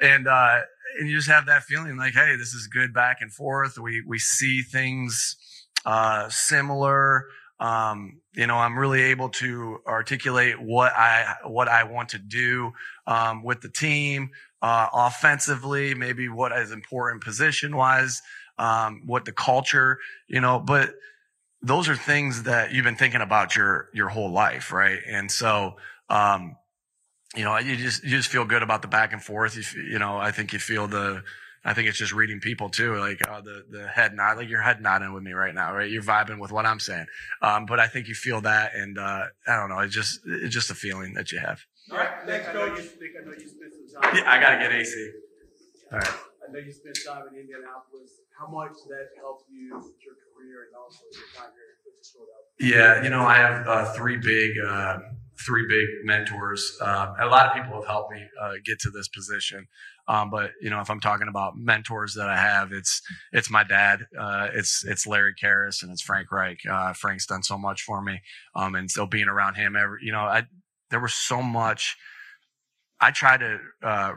and 0.00 0.28
uh, 0.28 0.60
and 0.98 1.08
you 1.08 1.16
just 1.16 1.28
have 1.28 1.46
that 1.46 1.64
feeling 1.64 1.96
like, 1.96 2.14
hey, 2.14 2.36
this 2.36 2.54
is 2.54 2.66
good 2.66 2.92
back 2.94 3.18
and 3.20 3.32
forth. 3.32 3.78
We 3.78 4.02
we 4.06 4.18
see 4.18 4.62
things 4.62 5.36
uh, 5.84 6.28
similar. 6.28 7.26
Um, 7.60 8.20
you 8.34 8.46
know, 8.46 8.56
I'm 8.56 8.78
really 8.78 9.02
able 9.02 9.28
to 9.28 9.78
articulate 9.86 10.60
what 10.60 10.92
I 10.92 11.36
what 11.44 11.68
I 11.68 11.84
want 11.84 12.10
to 12.10 12.18
do 12.18 12.72
um, 13.06 13.44
with 13.44 13.60
the 13.60 13.68
team 13.68 14.30
uh, 14.62 14.88
offensively, 14.92 15.94
maybe 15.94 16.28
what 16.28 16.52
is 16.52 16.70
important 16.70 17.22
position 17.22 17.76
wise, 17.76 18.22
um, 18.58 19.02
what 19.06 19.24
the 19.24 19.32
culture, 19.32 19.98
you 20.28 20.40
know, 20.40 20.58
but 20.58 20.94
those 21.62 21.88
are 21.88 21.96
things 21.96 22.44
that 22.44 22.72
you've 22.72 22.84
been 22.84 22.96
thinking 22.96 23.20
about 23.20 23.54
your 23.54 23.88
your 23.92 24.08
whole 24.08 24.32
life, 24.32 24.72
right? 24.72 24.98
And 25.06 25.30
so, 25.30 25.76
um, 26.08 26.56
you 27.36 27.44
know, 27.44 27.56
you 27.58 27.76
just 27.76 28.02
you 28.02 28.10
just 28.10 28.28
feel 28.28 28.44
good 28.44 28.62
about 28.62 28.82
the 28.82 28.88
back 28.88 29.12
and 29.12 29.22
forth. 29.22 29.56
You, 29.56 29.82
you 29.82 29.98
know, 29.98 30.16
I 30.18 30.32
think 30.32 30.52
you 30.52 30.58
feel 30.58 30.86
the 30.86 31.22
I 31.64 31.74
think 31.74 31.88
it's 31.88 31.98
just 31.98 32.12
reading 32.12 32.40
people 32.40 32.68
too, 32.68 32.96
like 32.96 33.26
uh, 33.28 33.40
the 33.40 33.64
the 33.70 33.86
head 33.86 34.14
nod, 34.14 34.36
like 34.36 34.48
your 34.48 34.62
head 34.62 34.80
nodding 34.80 35.12
with 35.12 35.22
me 35.22 35.32
right 35.32 35.54
now, 35.54 35.74
right? 35.74 35.88
You're 35.88 36.02
vibing 36.02 36.38
with 36.40 36.50
what 36.50 36.66
I'm 36.66 36.80
saying. 36.80 37.06
Um, 37.40 37.66
but 37.66 37.78
I 37.78 37.86
think 37.86 38.08
you 38.08 38.14
feel 38.14 38.40
that, 38.40 38.74
and 38.74 38.98
uh, 38.98 39.26
I 39.46 39.56
don't 39.56 39.68
know, 39.68 39.78
it's 39.78 39.94
just 39.94 40.20
it's 40.26 40.54
just 40.54 40.70
a 40.70 40.74
feeling 40.74 41.14
that 41.14 41.30
you 41.30 41.38
have. 41.38 41.60
All 41.90 41.98
right, 41.98 42.10
thanks, 42.26 42.46
coach. 42.48 42.56
I 42.56 42.66
know 42.66 42.74
you, 42.74 42.90
I 43.20 43.24
know 43.24 43.32
you 43.32 43.48
spent 43.48 43.72
some 43.74 44.02
time. 44.02 44.16
Yeah, 44.16 44.30
I 44.30 44.40
gotta 44.40 44.58
get 44.58 44.72
AC. 44.72 45.10
All 45.92 45.98
right. 45.98 46.08
I 46.08 46.52
know 46.52 46.58
you 46.58 46.72
spent 46.72 46.98
time 47.06 47.22
in 47.32 47.40
Indianapolis. 47.40 48.20
How 48.36 48.48
much 48.48 48.72
that 48.88 49.10
helped 49.16 49.44
you 49.48 49.76
with 49.76 49.94
your 50.04 50.14
career 50.14 50.66
and 50.66 50.76
also 50.76 51.04
your 51.12 51.28
time 51.36 51.52
here 51.54 51.78
with 51.86 51.94
Philadelphia? 52.04 52.98
Yeah, 52.98 53.04
you 53.04 53.10
know, 53.10 53.22
I 53.22 53.36
have 53.36 53.68
uh, 53.68 53.92
three 53.92 54.16
big. 54.16 54.58
Uh, 54.58 54.98
three 55.44 55.66
big 55.68 56.04
mentors. 56.04 56.78
Uh, 56.80 57.14
a 57.20 57.26
lot 57.26 57.46
of 57.46 57.54
people 57.54 57.74
have 57.80 57.86
helped 57.86 58.12
me 58.12 58.22
uh, 58.40 58.52
get 58.64 58.78
to 58.80 58.90
this 58.90 59.08
position. 59.08 59.66
Um, 60.08 60.30
but 60.30 60.50
you 60.60 60.70
know, 60.70 60.80
if 60.80 60.90
I'm 60.90 61.00
talking 61.00 61.28
about 61.28 61.56
mentors 61.56 62.14
that 62.14 62.28
I 62.28 62.36
have, 62.36 62.72
it's 62.72 63.02
it's 63.32 63.50
my 63.50 63.64
dad, 63.64 64.06
uh, 64.18 64.48
it's 64.52 64.84
it's 64.84 65.06
Larry 65.06 65.34
Kehres, 65.40 65.82
and 65.82 65.92
it's 65.92 66.02
Frank 66.02 66.32
Reich. 66.32 66.58
Uh, 66.68 66.92
Frank's 66.92 67.26
done 67.26 67.42
so 67.42 67.56
much 67.56 67.82
for 67.82 68.02
me, 68.02 68.20
um, 68.54 68.74
and 68.74 68.90
so 68.90 69.06
being 69.06 69.28
around 69.28 69.54
him, 69.54 69.76
every 69.76 70.00
you 70.02 70.12
know, 70.12 70.20
I 70.20 70.44
there 70.90 71.00
was 71.00 71.14
so 71.14 71.42
much. 71.42 71.96
I 73.00 73.10
try 73.10 73.36
to 73.36 73.58
uh, 73.82 74.12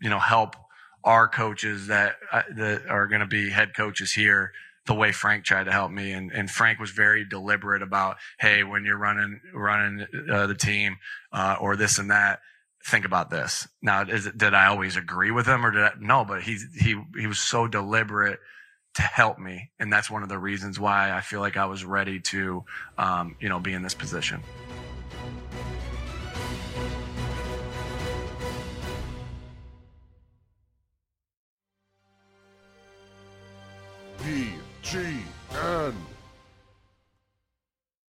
you 0.00 0.10
know 0.10 0.18
help 0.18 0.56
our 1.04 1.28
coaches 1.28 1.88
that 1.88 2.16
uh, 2.32 2.42
that 2.56 2.86
are 2.88 3.06
going 3.06 3.20
to 3.20 3.26
be 3.26 3.50
head 3.50 3.74
coaches 3.74 4.12
here 4.12 4.52
the 4.86 4.94
way 4.94 5.12
Frank 5.12 5.44
tried 5.44 5.64
to 5.64 5.72
help 5.72 5.90
me. 5.90 6.12
And, 6.12 6.32
and 6.32 6.50
Frank 6.50 6.78
was 6.78 6.90
very 6.90 7.24
deliberate 7.24 7.82
about, 7.82 8.16
hey, 8.38 8.62
when 8.62 8.84
you're 8.84 8.96
running 8.96 9.40
running 9.52 10.06
uh, 10.30 10.46
the 10.46 10.54
team 10.54 10.96
uh, 11.32 11.56
or 11.60 11.76
this 11.76 11.98
and 11.98 12.10
that, 12.10 12.40
think 12.86 13.04
about 13.04 13.30
this. 13.30 13.66
Now, 13.82 14.02
is 14.02 14.30
did 14.36 14.54
I 14.54 14.66
always 14.66 14.96
agree 14.96 15.30
with 15.30 15.46
him 15.46 15.66
or 15.66 15.70
did 15.70 15.82
I? 15.82 15.92
No, 16.00 16.24
but 16.24 16.42
he 16.42 16.58
he 16.78 17.00
he 17.18 17.26
was 17.26 17.38
so 17.38 17.66
deliberate 17.66 18.38
to 18.94 19.02
help 19.02 19.38
me, 19.38 19.70
and 19.78 19.92
that's 19.92 20.10
one 20.10 20.22
of 20.22 20.28
the 20.28 20.38
reasons 20.38 20.80
why 20.80 21.12
I 21.12 21.20
feel 21.20 21.40
like 21.40 21.56
I 21.56 21.66
was 21.66 21.84
ready 21.84 22.20
to, 22.20 22.64
um, 22.96 23.36
you 23.40 23.48
know, 23.48 23.60
be 23.60 23.72
in 23.72 23.82
this 23.82 23.94
position. 23.94 24.40
BGN. 34.22 35.94